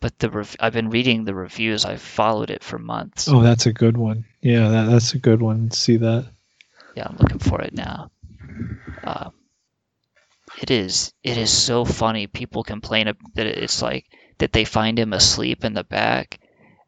[0.00, 1.86] but the rev- I've been reading the reviews.
[1.86, 3.26] I've followed it for months.
[3.28, 4.26] Oh, that's a good one.
[4.42, 5.70] Yeah, that, that's a good one.
[5.70, 6.26] See that?
[6.94, 8.10] Yeah, I'm looking for it now.
[9.04, 9.32] Um,
[10.60, 12.26] it is it is so funny.
[12.26, 14.06] People complain that it's like
[14.38, 16.40] that they find him asleep in the back.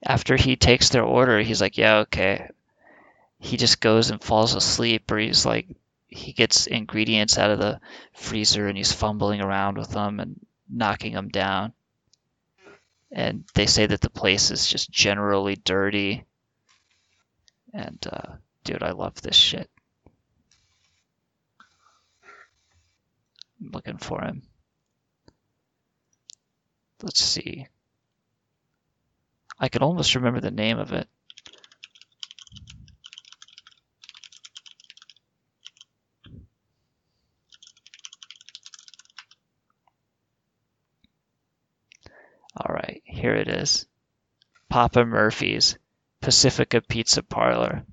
[0.03, 2.49] After he takes their order, he's like, "Yeah, okay."
[3.39, 5.67] He just goes and falls asleep, or he's like,
[6.11, 7.81] he gets ingredients out of the
[8.13, 11.73] freezer and he's fumbling around with them and knocking them down.
[13.13, 16.25] And they say that the place is just generally dirty.
[17.73, 19.70] And uh, dude, I love this shit.
[23.61, 24.43] I'm looking for him.
[27.03, 27.67] Let's see.
[29.59, 31.09] I can almost remember the name of it.
[42.57, 43.87] All right, here it is.
[44.69, 45.79] Papa Murphy's
[46.21, 47.85] Pacifica Pizza Parlor.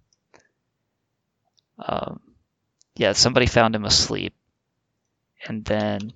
[1.79, 2.19] Um,
[2.95, 4.33] yeah, somebody found him asleep
[5.47, 6.13] and then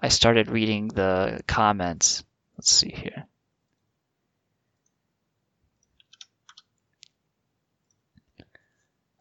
[0.00, 2.24] I started reading the comments.
[2.56, 3.26] Let's see here.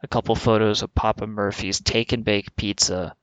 [0.03, 3.15] A couple photos of Papa Murphy's take and bake pizza.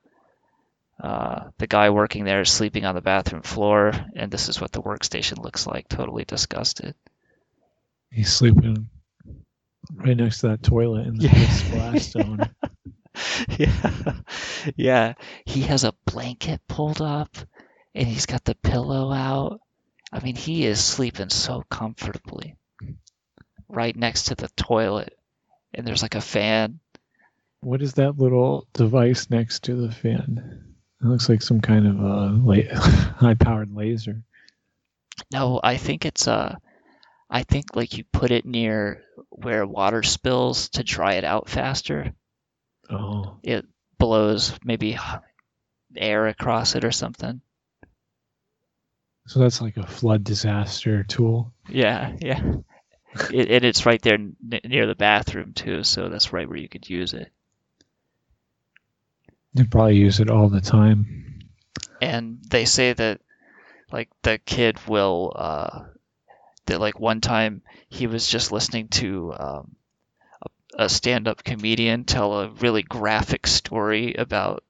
[1.01, 4.71] Uh, the guy working there is sleeping on the bathroom floor, and this is what
[4.71, 5.87] the workstation looks like.
[5.87, 6.95] Totally disgusted.
[8.11, 8.89] He's sleeping
[9.93, 11.49] right next to that toilet in the Yeah.
[11.49, 12.49] splash zone.
[13.57, 14.13] yeah,
[14.75, 15.13] yeah.
[15.45, 17.35] He has a blanket pulled up,
[17.93, 19.59] and he's got the pillow out.
[20.11, 22.55] I mean, he is sleeping so comfortably,
[23.67, 25.17] right next to the toilet,
[25.73, 26.79] and there's like a fan.
[27.61, 30.75] What is that little device next to the fan?
[31.01, 32.79] It looks like some kind of a la-
[33.17, 34.23] high-powered laser.
[35.31, 36.55] No, I think it's uh,
[37.29, 42.13] I think like you put it near where water spills to dry it out faster.
[42.89, 43.65] Oh, It
[43.97, 44.97] blows maybe
[45.95, 47.41] air across it or something.
[49.27, 51.53] so that's like a flood disaster tool.
[51.69, 52.41] Yeah, yeah.
[53.31, 56.67] It, and it's right there n- near the bathroom too, so that's right where you
[56.67, 57.31] could use it.
[59.53, 61.39] They probably use it all the time.
[62.01, 63.21] And they say that
[63.89, 65.85] like the kid will uh
[66.65, 69.75] that like one time he was just listening to um
[70.77, 74.63] a, stand-up comedian tell a really graphic story about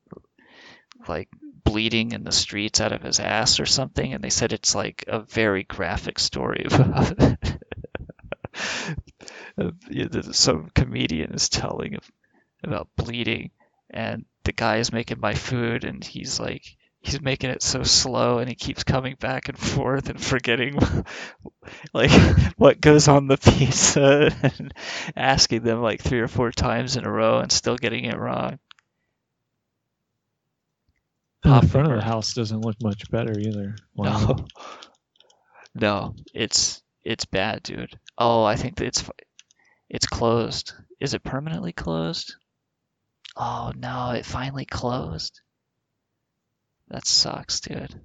[1.08, 1.30] like
[1.64, 5.04] bleeding in the streets out of his ass or something and they said it's like
[5.08, 7.18] a very graphic story about
[10.36, 11.98] some comedian is telling
[12.64, 13.52] about bleeding
[13.90, 18.40] and the guy is making my food and he's like he's making it so slow
[18.40, 20.78] and he keeps coming back and forth and forgetting
[21.94, 22.12] like
[22.58, 24.74] what goes on the pizza and
[25.16, 28.60] asking them like three or four times in a row and still getting it wrong.
[31.44, 33.76] The front of the house doesn't look much better either.
[33.96, 34.28] Wow.
[34.28, 34.46] no.
[35.76, 38.00] No it's it's bad dude.
[38.18, 39.04] Oh i think it's
[39.90, 40.74] it's closed.
[41.00, 42.34] Is it permanently closed?
[43.38, 45.42] Oh no it finally closed
[46.90, 48.00] that sucks dude.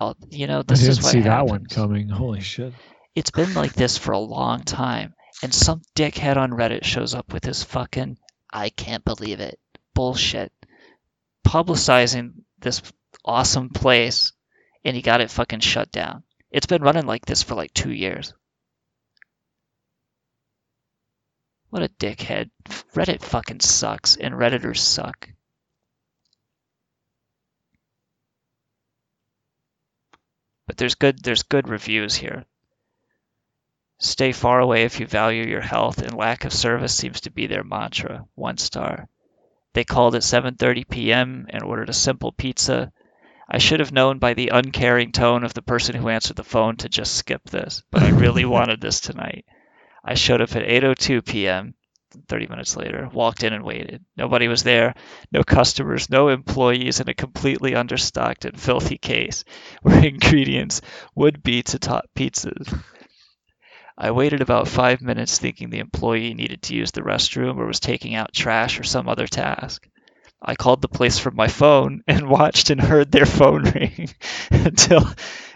[0.00, 2.08] Oh, you know this I didn't is what see that one coming.
[2.08, 2.72] Holy shit.
[3.14, 7.32] it's been like this for a long time and some dickhead on reddit shows up
[7.32, 8.18] with his fucking
[8.52, 9.58] i can't believe it
[9.94, 10.52] bullshit
[11.46, 12.82] publicizing this
[13.24, 14.32] awesome place
[14.84, 16.22] and he got it fucking shut down.
[16.50, 18.32] It's been running like this for like two years.
[21.68, 22.50] What a dickhead.
[22.94, 25.28] Reddit fucking sucks and redditors suck
[30.70, 32.44] but there's good there's good reviews here
[33.98, 37.48] Stay far away if you value your health, and lack of service seems to be
[37.48, 38.24] their mantra.
[38.36, 39.08] One star.
[39.74, 41.46] They called at 7:30 p.m.
[41.50, 42.92] and ordered a simple pizza.
[43.48, 46.76] I should have known by the uncaring tone of the person who answered the phone
[46.76, 49.44] to just skip this, but I really wanted this tonight.
[50.04, 51.74] I showed up at 8:02 p.m.
[52.28, 54.04] 30 minutes later, walked in and waited.
[54.16, 54.94] Nobody was there,
[55.32, 59.44] no customers, no employees, and a completely understocked and filthy case
[59.82, 60.80] where ingredients
[61.14, 62.72] would be to top pizzas.
[63.98, 67.80] I waited about five minutes thinking the employee needed to use the restroom or was
[67.80, 69.86] taking out trash or some other task.
[70.42, 74.08] I called the place from my phone and watched and heard their phone ring
[74.50, 75.06] until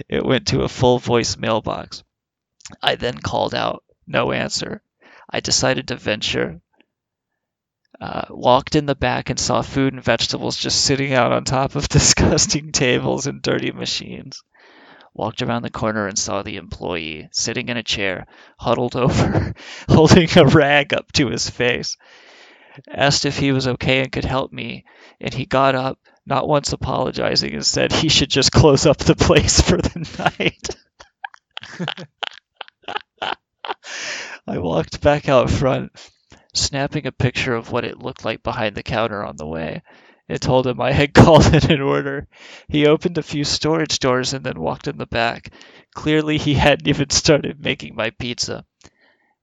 [0.09, 2.05] it went to a full voice mailbox.
[2.82, 4.82] I then called out, no answer.
[5.30, 6.60] I decided to venture.
[8.00, 11.76] Uh, walked in the back and saw food and vegetables just sitting out on top
[11.76, 14.42] of disgusting tables and dirty machines.
[15.14, 18.26] Walked around the corner and saw the employee sitting in a chair,
[18.58, 19.54] huddled over,
[19.88, 21.96] holding a rag up to his face.
[22.90, 24.84] Asked if he was okay and could help me,
[25.20, 29.14] and he got up, not once apologizing, and said he should just close up the
[29.16, 30.76] place for the night.
[34.47, 35.92] I walked back out front,
[36.53, 39.82] snapping a picture of what it looked like behind the counter on the way.
[40.28, 42.28] It told him I had called in an order.
[42.68, 45.51] He opened a few storage doors and then walked in the back.
[45.95, 48.66] Clearly, he hadn't even started making my pizza.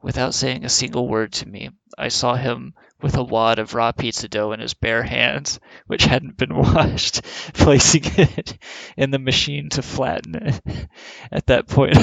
[0.04, 3.92] Without saying a single word to me, I saw him with a wad of raw
[3.92, 7.24] pizza dough in his bare hands, which hadn't been washed,
[7.54, 8.58] placing it
[8.98, 10.88] in the machine to flatten it.
[11.32, 11.98] At that point,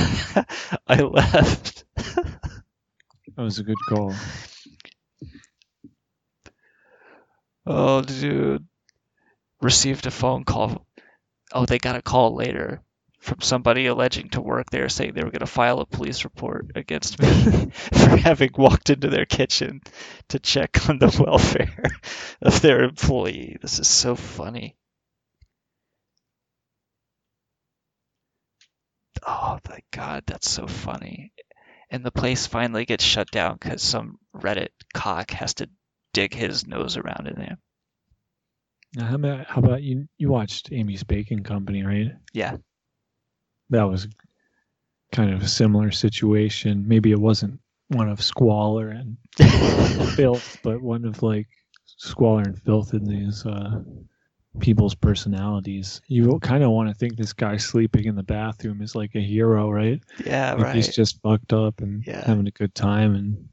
[0.87, 1.85] I left.
[3.39, 4.15] That was a good call.
[7.67, 8.67] Oh, dude.
[9.63, 10.87] Received a phone call.
[11.53, 12.83] Oh, they got a call later
[13.21, 16.73] from somebody alleging to work there saying they were going to file a police report
[16.77, 17.29] against me
[17.93, 19.83] for having walked into their kitchen
[20.29, 21.85] to check on the welfare
[22.43, 23.59] of their employee.
[23.63, 24.77] This is so funny.
[29.25, 31.33] Oh my god, that's so funny.
[31.91, 35.71] And the place finally gets shut down because some Reddit cock has to
[36.13, 37.59] dig his nose around in there.
[38.95, 40.09] Now, how about how about you?
[40.19, 42.13] You watched Amy's Baking Company, right?
[42.33, 42.57] Yeah.
[43.71, 44.09] That was
[45.13, 46.89] kind of a similar situation.
[46.89, 49.17] Maybe it wasn't one of squalor and
[50.17, 51.49] filth, but one of like
[51.85, 53.83] squalor and filth in these uh,
[54.61, 56.01] people's personalities.
[56.09, 59.21] You kind of want to think this guy sleeping in the bathroom is like a
[59.21, 60.03] hero, right?
[60.25, 60.75] Yeah, Like right.
[60.77, 62.25] He's just fucked up and Yeah.
[62.27, 63.49] having a good time and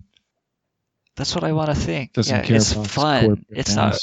[1.15, 2.11] That's what I want to think.
[2.13, 3.45] doesn't yeah, care it's about fun.
[3.49, 3.97] It's not.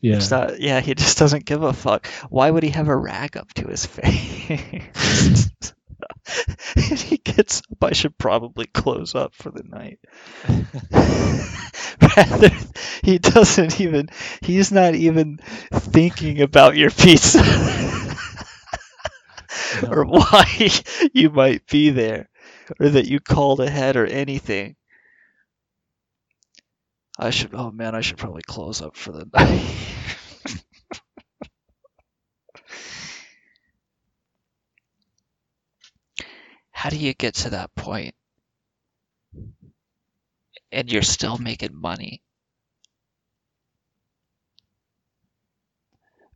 [0.00, 0.16] Yeah.
[0.16, 0.58] It's not.
[0.60, 2.06] Yeah, he just doesn't give a fuck.
[2.30, 5.50] Why would he have a rag up to his face?
[6.76, 7.84] and he gets up.
[7.84, 9.98] I should probably close up for the night.
[12.16, 12.50] Rather,
[13.02, 14.08] he doesn't even.
[14.42, 15.38] He's not even
[15.72, 17.40] thinking about your pizza
[19.90, 20.70] or why
[21.12, 22.28] you might be there
[22.80, 24.76] or that you called ahead or anything.
[27.18, 27.54] I should.
[27.54, 29.93] Oh man, I should probably close up for the night.
[36.84, 37.70] How do you get to that?
[40.70, 42.22] And you're still making money.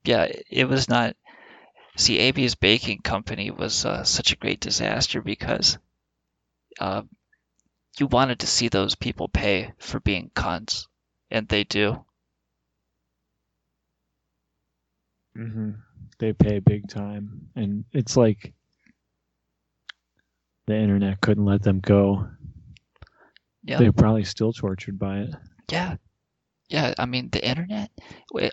[0.04, 1.16] Yeah, it was not.
[1.96, 5.78] See, Amy's Baking Company was uh, such a great disaster because
[6.80, 7.02] uh,
[7.98, 10.86] you wanted to see those people pay for being cunts,
[11.30, 12.04] and they do.
[15.34, 15.70] hmm
[16.18, 18.52] They pay big time, and it's like
[20.68, 22.28] the internet couldn't let them go.
[23.64, 23.78] Yeah.
[23.78, 25.30] They're probably still tortured by it.
[25.70, 25.96] Yeah.
[26.68, 27.90] Yeah, I mean, the internet,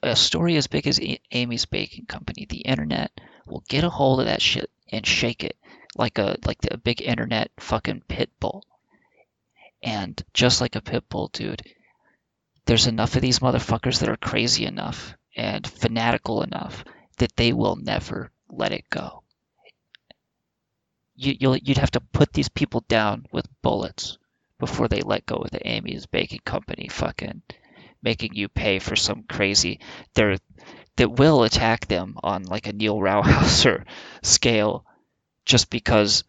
[0.02, 1.02] a story as big as
[1.32, 3.12] Amy's Baking Company, the internet
[3.46, 5.58] will get a hold of that shit and shake it
[5.98, 8.64] like a like a big internet fucking pit bull.
[9.84, 11.62] And just like a pit bull, dude,
[12.66, 16.86] there's enough of these motherfuckers that are crazy enough and fanatical enough
[17.18, 19.24] that they will never let it go.
[21.16, 24.18] You, you'd have to put these people down with bullets
[24.60, 27.42] before they let go of the Amy's Baking Company fucking
[28.02, 29.80] making you pay for some crazy
[30.14, 30.38] they're
[30.98, 33.86] that will attack them on like a Neal Rauhauser
[34.24, 34.86] scale
[35.46, 36.24] just because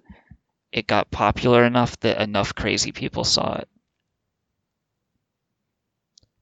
[0.73, 3.69] it got popular enough that enough crazy people saw it.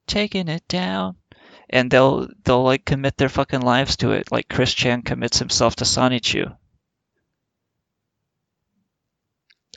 [0.07, 1.17] Taking it down.
[1.69, 5.77] And they'll they'll like commit their fucking lives to it, like Chris Chan commits himself
[5.77, 6.55] to Sonichu.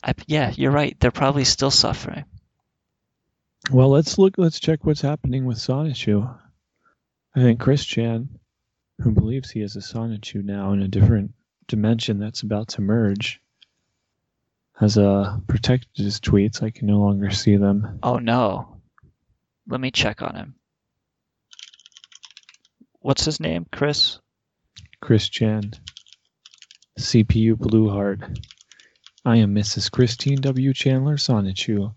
[0.03, 0.97] I, yeah, you're right.
[0.99, 2.25] They're probably still suffering.
[3.71, 4.35] Well, let's look.
[4.39, 6.39] Let's check what's happening with Sonichu.
[7.35, 8.29] I think Chris Chan,
[9.01, 11.33] who believes he is a Sonichu now in a different
[11.67, 13.41] dimension that's about to merge,
[14.75, 16.63] has uh, protected his tweets.
[16.63, 17.99] I can no longer see them.
[18.03, 18.81] Oh no.
[19.67, 20.55] Let me check on him.
[23.01, 23.67] What's his name?
[23.71, 24.19] Chris?
[25.01, 25.75] Chris Chan,
[26.99, 28.21] CPU Blue Heart.
[29.25, 29.91] I am Mrs.
[29.91, 30.73] Christine W.
[30.73, 31.95] Chandler Sonichu,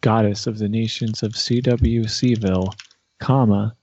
[0.00, 2.72] goddess of the nations of CWCville,
[3.20, 3.76] comma,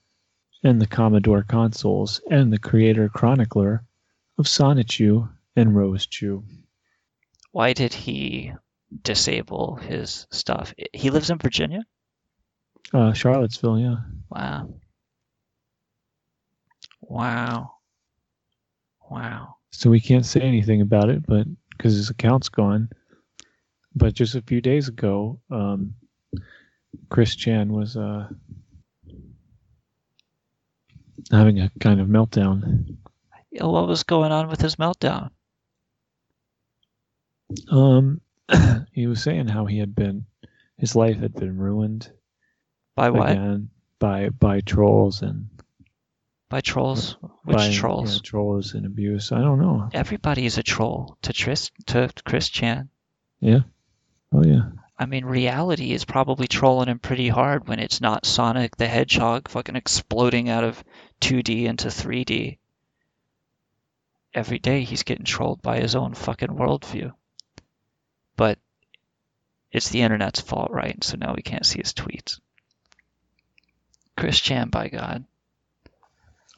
[0.63, 3.83] and the Commodore consoles, and the creator chronicler
[4.37, 6.43] of Sonichu and Rosechu.
[7.51, 8.53] Why did he
[9.03, 10.73] disable his stuff?
[10.93, 11.85] He lives in Virginia?
[12.93, 13.97] Uh, Charlottesville, yeah.
[14.29, 14.73] Wow.
[17.01, 17.73] Wow.
[19.09, 19.55] Wow.
[19.71, 21.47] So we can't say anything about it, but
[21.81, 22.89] because his account's gone.
[23.95, 25.95] But just a few days ago, um,
[27.09, 28.27] Chris Chan was uh,
[31.31, 32.97] having a kind of meltdown.
[33.51, 35.31] Yeah, What was going on with his meltdown?
[37.71, 38.21] Um,
[38.93, 40.27] he was saying how he had been,
[40.77, 42.11] his life had been ruined
[42.95, 43.31] By what?
[43.31, 43.69] again
[43.99, 45.47] by by trolls and
[46.51, 47.15] By trolls?
[47.45, 48.15] Which by, trolls?
[48.15, 49.31] yeah, trolls and abuse.
[49.31, 49.89] I don't know.
[49.93, 52.89] Everybody is a troll to Tris to Chris Chan.
[53.39, 53.61] Yeah.
[54.33, 54.63] Oh yeah.
[54.99, 59.47] I mean, reality is probably trolling him pretty hard when it's not Sonic the Hedgehog
[59.47, 60.83] fucking exploding out of
[61.21, 62.57] 2D into 3D.
[64.33, 67.13] Every day he's getting trolled by his own fucking worldview.
[68.35, 68.59] But
[69.71, 71.01] it's the internet's fault, right?
[71.01, 72.41] So now we can't see his tweets.
[74.17, 75.23] Chris Chan, by God.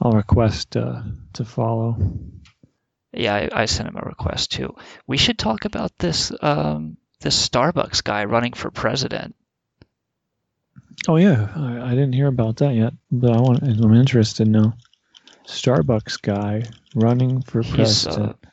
[0.04, 1.02] I'll request uh,
[1.34, 1.98] to follow.
[3.14, 4.76] Yeah, I, I sent him a request too.
[5.08, 9.34] We should talk about this um, this Starbucks guy running for president.
[11.08, 13.64] Oh yeah, I, I didn't hear about that yet, but I want.
[13.64, 14.74] I'm interested now.
[15.48, 16.64] Starbucks guy
[16.96, 18.38] running for He's, president.
[18.44, 18.50] uh,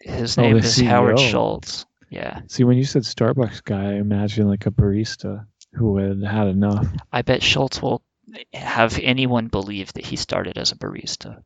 [0.00, 1.84] his Oh, name is Howard Schultz.
[2.10, 2.40] Yeah.
[2.48, 6.86] See, when you said Starbucks guy, I imagine like a barista who had had enough.
[7.12, 8.02] I bet Schultz will
[8.52, 11.42] have anyone believe that he started as a barista.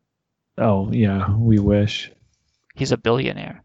[0.59, 2.11] Oh yeah, we wish.
[2.75, 3.63] He's a billionaire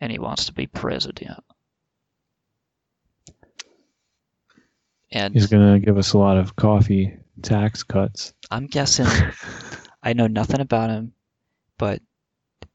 [0.00, 1.42] and he wants to be president.
[5.10, 8.34] And He's gonna give us a lot of coffee tax cuts.
[8.50, 9.06] I'm guessing
[10.02, 11.12] I know nothing about him,
[11.78, 12.02] but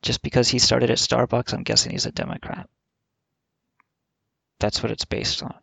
[0.01, 2.69] just because he started at Starbucks, I'm guessing he's a Democrat.
[4.59, 5.53] That's what it's based on.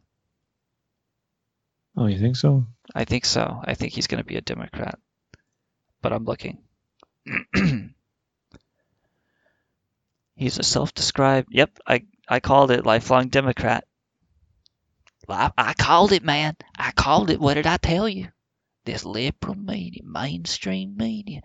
[1.96, 2.66] Oh, you think so?
[2.94, 3.60] I think so.
[3.64, 4.98] I think he's going to be a Democrat.
[6.02, 6.58] But I'm looking.
[10.36, 11.48] he's a self-described.
[11.50, 13.84] Yep, I I called it lifelong Democrat.
[15.28, 16.56] I, I called it, man.
[16.78, 17.40] I called it.
[17.40, 18.28] What did I tell you?
[18.84, 21.40] This liberal media, mainstream media.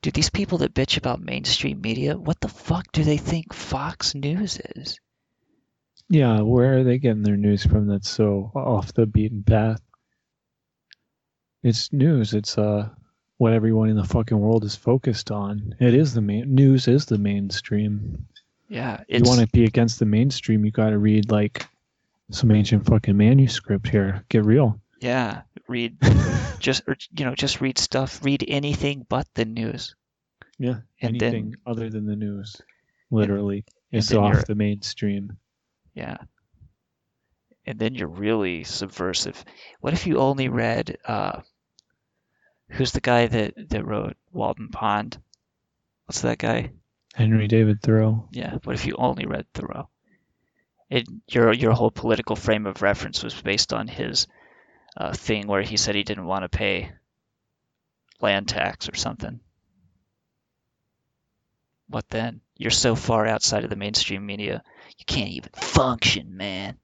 [0.00, 4.14] Dude, these people that bitch about mainstream media, what the fuck do they think Fox
[4.14, 4.98] News is?
[6.08, 7.88] Yeah, where are they getting their news from?
[7.88, 9.82] That's so off the beaten path.
[11.62, 12.34] It's news.
[12.34, 12.88] It's uh
[13.38, 15.74] what everyone in the fucking world is focused on.
[15.80, 16.88] It is the main news.
[16.88, 18.26] Is the mainstream.
[18.68, 21.66] Yeah, you want to be against the mainstream, you got to read like
[22.30, 24.24] some ancient fucking manuscript here.
[24.28, 24.80] Get real.
[25.00, 25.96] Yeah, read
[26.58, 28.24] just or, you know just read stuff.
[28.24, 29.94] Read anything but the news.
[30.58, 32.56] Yeah, And anything then- other than the news.
[33.10, 35.36] Literally, and it's then off the mainstream.
[35.94, 36.16] Yeah.
[37.66, 39.44] And then you're really subversive.
[39.80, 41.40] What if you only read uh
[42.68, 45.18] who's the guy that that wrote Walden Pond?
[46.06, 46.70] What's that guy?
[47.14, 48.28] Henry David Thoreau.
[48.30, 48.58] Yeah.
[48.64, 49.88] What if you only read Thoreau?
[50.90, 54.26] It your your whole political frame of reference was based on his
[54.96, 56.92] uh, thing where he said he didn't want to pay
[58.20, 59.40] land tax or something.
[61.88, 62.40] What then?
[62.56, 64.62] You're so far outside of the mainstream media,
[64.98, 66.78] you can't even function, man.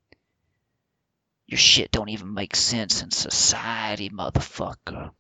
[1.52, 5.10] Your shit don't even make sense in society, motherfucker.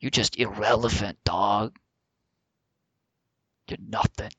[0.00, 1.78] You're just irrelevant, dog.
[3.68, 4.30] You're nothing.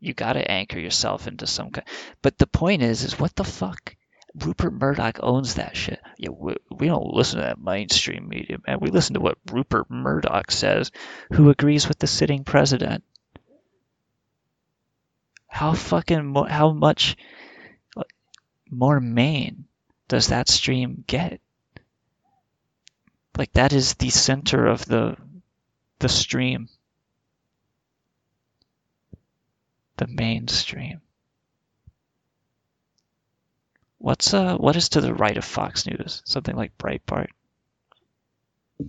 [0.00, 1.86] You gotta anchor yourself into some kind.
[2.22, 3.96] But the point is, is what the fuck?
[4.34, 6.00] Rupert Murdoch owns that shit.
[6.16, 8.78] Yeah, we, we don't listen to that mainstream media, man.
[8.80, 10.90] We listen to what Rupert Murdoch says,
[11.34, 13.04] who agrees with the sitting president.
[15.48, 17.18] How fucking how much
[18.72, 19.66] more main
[20.08, 21.40] does that stream get?
[23.38, 25.16] Like that is the center of the
[26.00, 26.68] the stream.
[29.96, 31.00] The mainstream.
[33.98, 36.22] What's uh what is to the right of Fox News?
[36.24, 37.28] Something like Breitbart,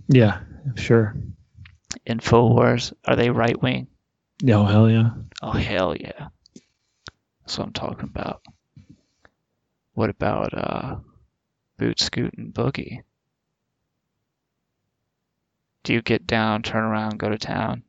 [0.08, 0.40] Yeah,
[0.74, 1.16] sure.
[2.06, 2.92] Infowars.
[3.06, 3.86] Are they right wing?
[4.42, 5.10] No, hell yeah.
[5.40, 6.28] Oh hell yeah.
[7.40, 8.42] That's what I'm talking about.
[9.94, 10.96] What about uh
[11.78, 13.02] Boot Scootin' Boogie?
[15.82, 17.82] Do you get down, turn around, go to town?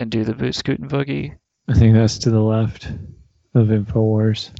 [0.00, 1.36] and do the boot scootin' boogie.
[1.68, 2.86] I think that's to the left
[3.54, 4.50] of Infowars.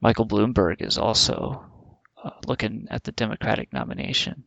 [0.00, 1.66] Michael Bloomberg is also
[2.22, 4.44] uh, looking at the Democratic nomination.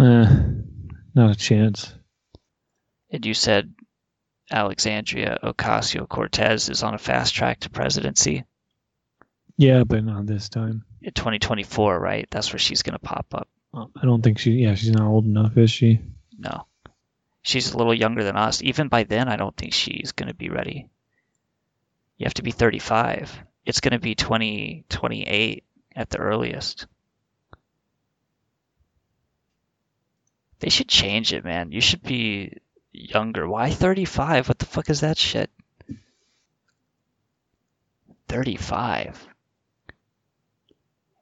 [0.00, 0.40] Eh,
[1.14, 1.94] not a chance.
[3.10, 3.74] And you said
[4.50, 8.44] Alexandria Ocasio Cortez is on a fast track to presidency
[9.56, 10.84] Yeah, but not this time.
[11.02, 12.26] in 2024, right?
[12.30, 13.48] That's where she's going to pop up.
[13.74, 14.52] I don't think she.
[14.52, 16.00] Yeah, she's not old enough, is she?
[16.38, 16.66] No.
[17.42, 18.62] She's a little younger than us.
[18.62, 20.88] Even by then, I don't think she's going to be ready.
[22.16, 23.38] You have to be 35.
[23.66, 26.86] It's going to be 2028 at the earliest.
[30.60, 31.70] They should change it, man.
[31.70, 32.58] You should be
[33.00, 33.48] younger.
[33.48, 34.48] Why 35?
[34.48, 35.50] What the fuck is that shit?
[38.28, 39.26] 35.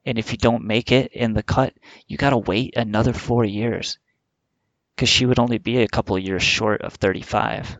[0.05, 1.73] And if you don't make it in the cut,
[2.07, 3.97] you gotta wait another four years.
[4.95, 7.77] Because she would only be a couple of years short of 35.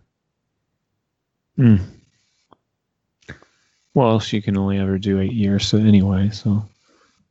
[1.56, 1.78] Hmm.
[3.93, 6.66] Well, she can only ever do eight years, so anyway, so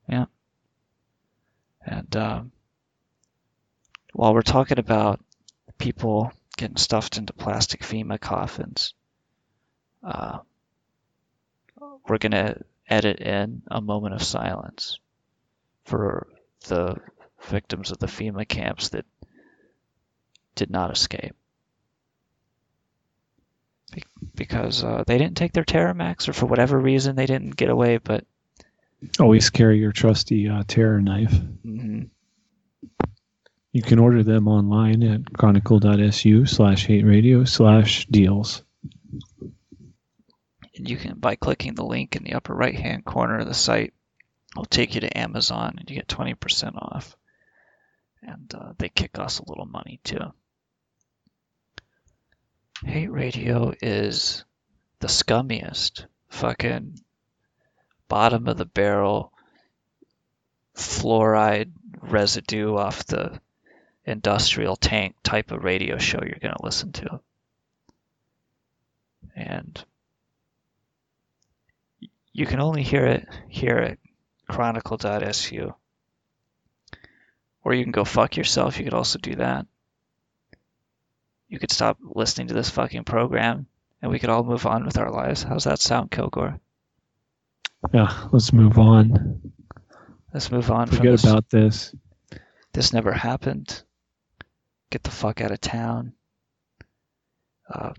[0.08, 0.26] Yeah.
[1.84, 2.52] And um,
[4.12, 5.20] while we're talking about
[5.78, 8.94] people getting stuffed into plastic FEMA coffins,
[10.02, 10.38] uh,
[12.08, 14.98] we're going to edit in a moment of silence
[15.84, 16.26] for
[16.68, 16.96] the
[17.48, 19.04] victims of the FEMA camps that
[20.54, 21.34] did not escape.
[23.92, 24.04] Be-
[24.34, 27.98] because uh, they didn't take their Terramax, or for whatever reason they didn't get away,
[27.98, 28.24] but
[29.20, 31.32] always carry your trusty uh, terror knife.
[31.64, 32.08] mhm,
[33.76, 38.62] You can order them online at chronicle.su slash hate radio slash deals.
[40.74, 43.52] and you can by clicking the link in the upper right hand corner of the
[43.52, 43.92] site
[44.52, 47.18] it'll take you to amazon and you get 20% off
[48.22, 50.32] and uh, they kick us a little money too
[52.82, 54.46] hate radio is
[55.00, 56.98] the scummiest fucking
[58.08, 59.34] bottom of the barrel
[60.74, 63.38] fluoride residue off the
[64.06, 67.20] industrial tank type of radio show you're going to listen to
[69.34, 69.84] and
[72.36, 73.98] you can only hear it here at
[74.46, 75.74] chronicle.su.
[77.64, 78.78] Or you can go fuck yourself.
[78.78, 79.66] You could also do that.
[81.48, 83.66] You could stop listening to this fucking program
[84.02, 85.42] and we could all move on with our lives.
[85.42, 86.60] How's that sound, Kilgoar?
[87.94, 89.52] Yeah, let's move on.
[90.34, 91.24] Let's move on Forget this.
[91.24, 91.94] about this.
[92.74, 93.82] This never happened.
[94.90, 96.12] Get the fuck out of town.
[97.68, 97.92] Uh,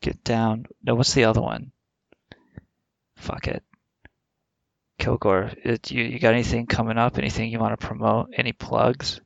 [0.00, 0.66] get down.
[0.82, 1.72] No, what's the other one?
[3.16, 3.62] Fuck it.
[4.98, 7.18] Kilgoar, it, you, you got anything coming up?
[7.18, 8.30] Anything you want to promote?
[8.36, 9.20] Any plugs?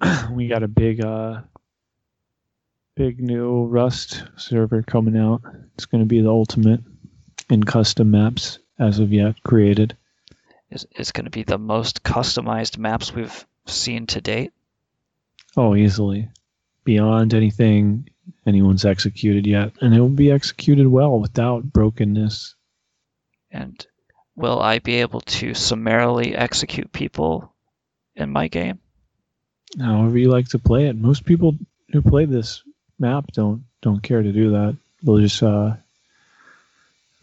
[0.32, 1.40] we got a big uh
[2.96, 5.42] big new Rust server coming out.
[5.74, 6.80] It's going to be the ultimate
[7.48, 9.96] in custom maps as of yet created.
[10.70, 14.52] Is it's going to be the most customized maps we've seen to date?
[15.56, 16.28] Oh, easily.
[16.84, 18.08] Beyond anything
[18.46, 19.72] anyone's executed yet.
[19.80, 22.54] And it will be executed well without brokenness.
[23.50, 23.84] And
[24.36, 27.52] will I be able to summarily execute people
[28.14, 28.78] in my game?
[29.78, 30.96] However you like to play it.
[30.96, 31.56] Most people
[31.92, 32.62] who play this
[32.98, 34.76] map don't don't care to do that.
[35.02, 35.76] They'll just uh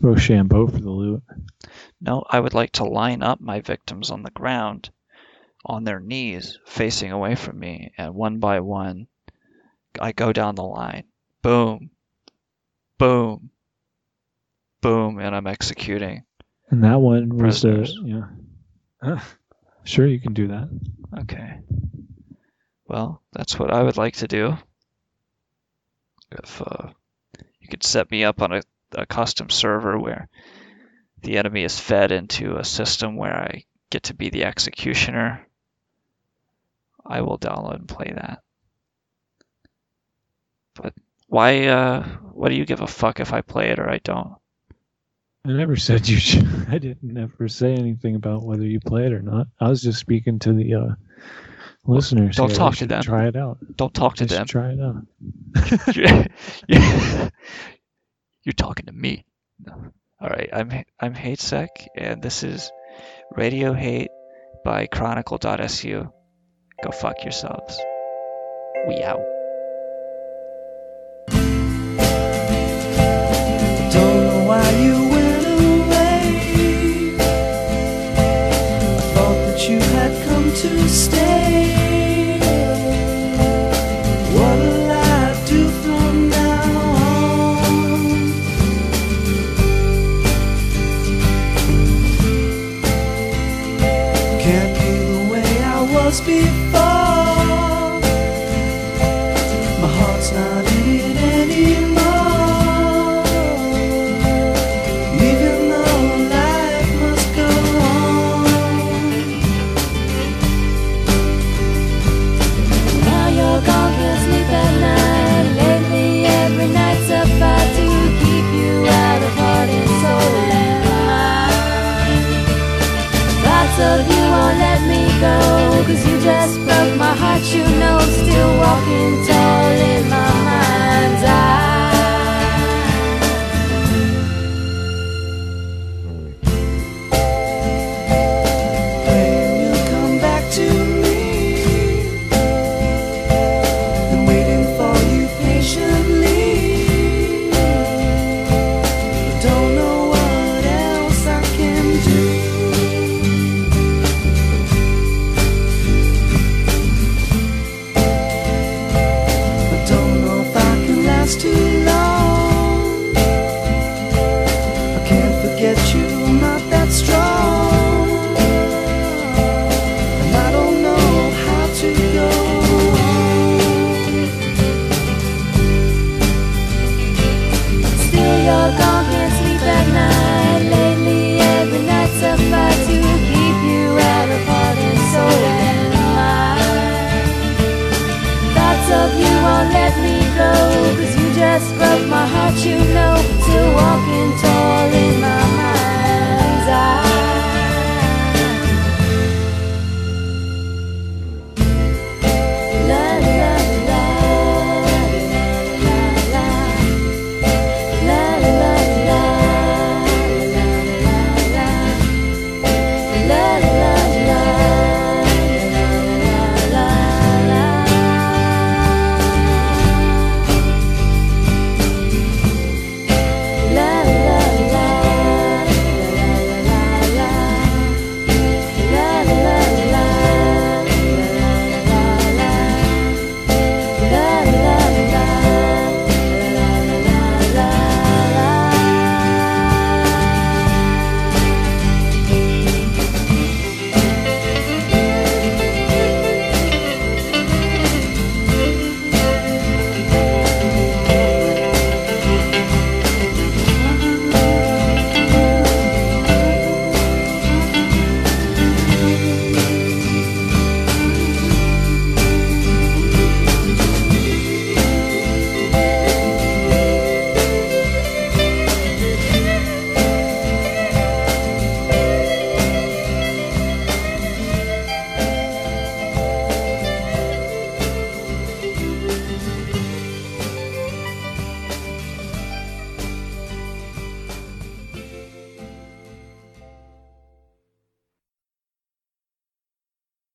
[0.02, 1.24] Rochambeau for the loot.
[2.02, 4.90] No, I would like to line up my victims on the ground,
[5.66, 9.08] on their knees, facing away from me, and one by one,
[10.00, 11.06] I go down the line.
[11.42, 11.90] Boom.
[12.98, 13.50] Boom.
[14.82, 16.24] Boom, and I'm executing.
[16.70, 18.28] And that one was the yeah.
[19.02, 19.20] Huh.
[19.84, 20.70] Sure you can do that.
[21.22, 21.60] Okay.
[22.88, 24.58] Well, that's what I would like to do.
[26.32, 26.90] If uh,
[27.60, 28.62] you could set me up on a,
[28.94, 30.28] a custom server where
[31.22, 35.48] the enemy is fed into a system where I get to be the executioner,
[37.06, 38.42] I will download and play that.
[40.76, 40.94] But
[41.28, 41.68] why?
[41.68, 42.04] Uh,
[42.34, 44.36] what do you give a fuck if I play it or I don't?
[45.46, 46.48] I never said you should.
[46.70, 49.48] I didn't ever say anything about whether you play it or not.
[49.60, 50.96] I was just speaking to the uh,
[51.86, 52.36] listeners.
[52.36, 52.58] Don't here.
[52.58, 53.04] talk to them.
[53.04, 53.60] Try it out.
[53.76, 54.48] Don't talk to them.
[54.48, 55.96] Try it out.
[55.96, 56.26] You're,
[58.44, 59.26] you're talking to me.
[59.64, 59.92] No.
[60.20, 62.72] All right, I'm I'm HateSec, and this is
[63.36, 64.10] Radio Hate
[64.64, 66.12] by Chronicle.su.
[66.84, 67.80] Go fuck yourselves.
[68.88, 69.24] We out.
[73.92, 74.46] Don't know
[96.22, 97.15] before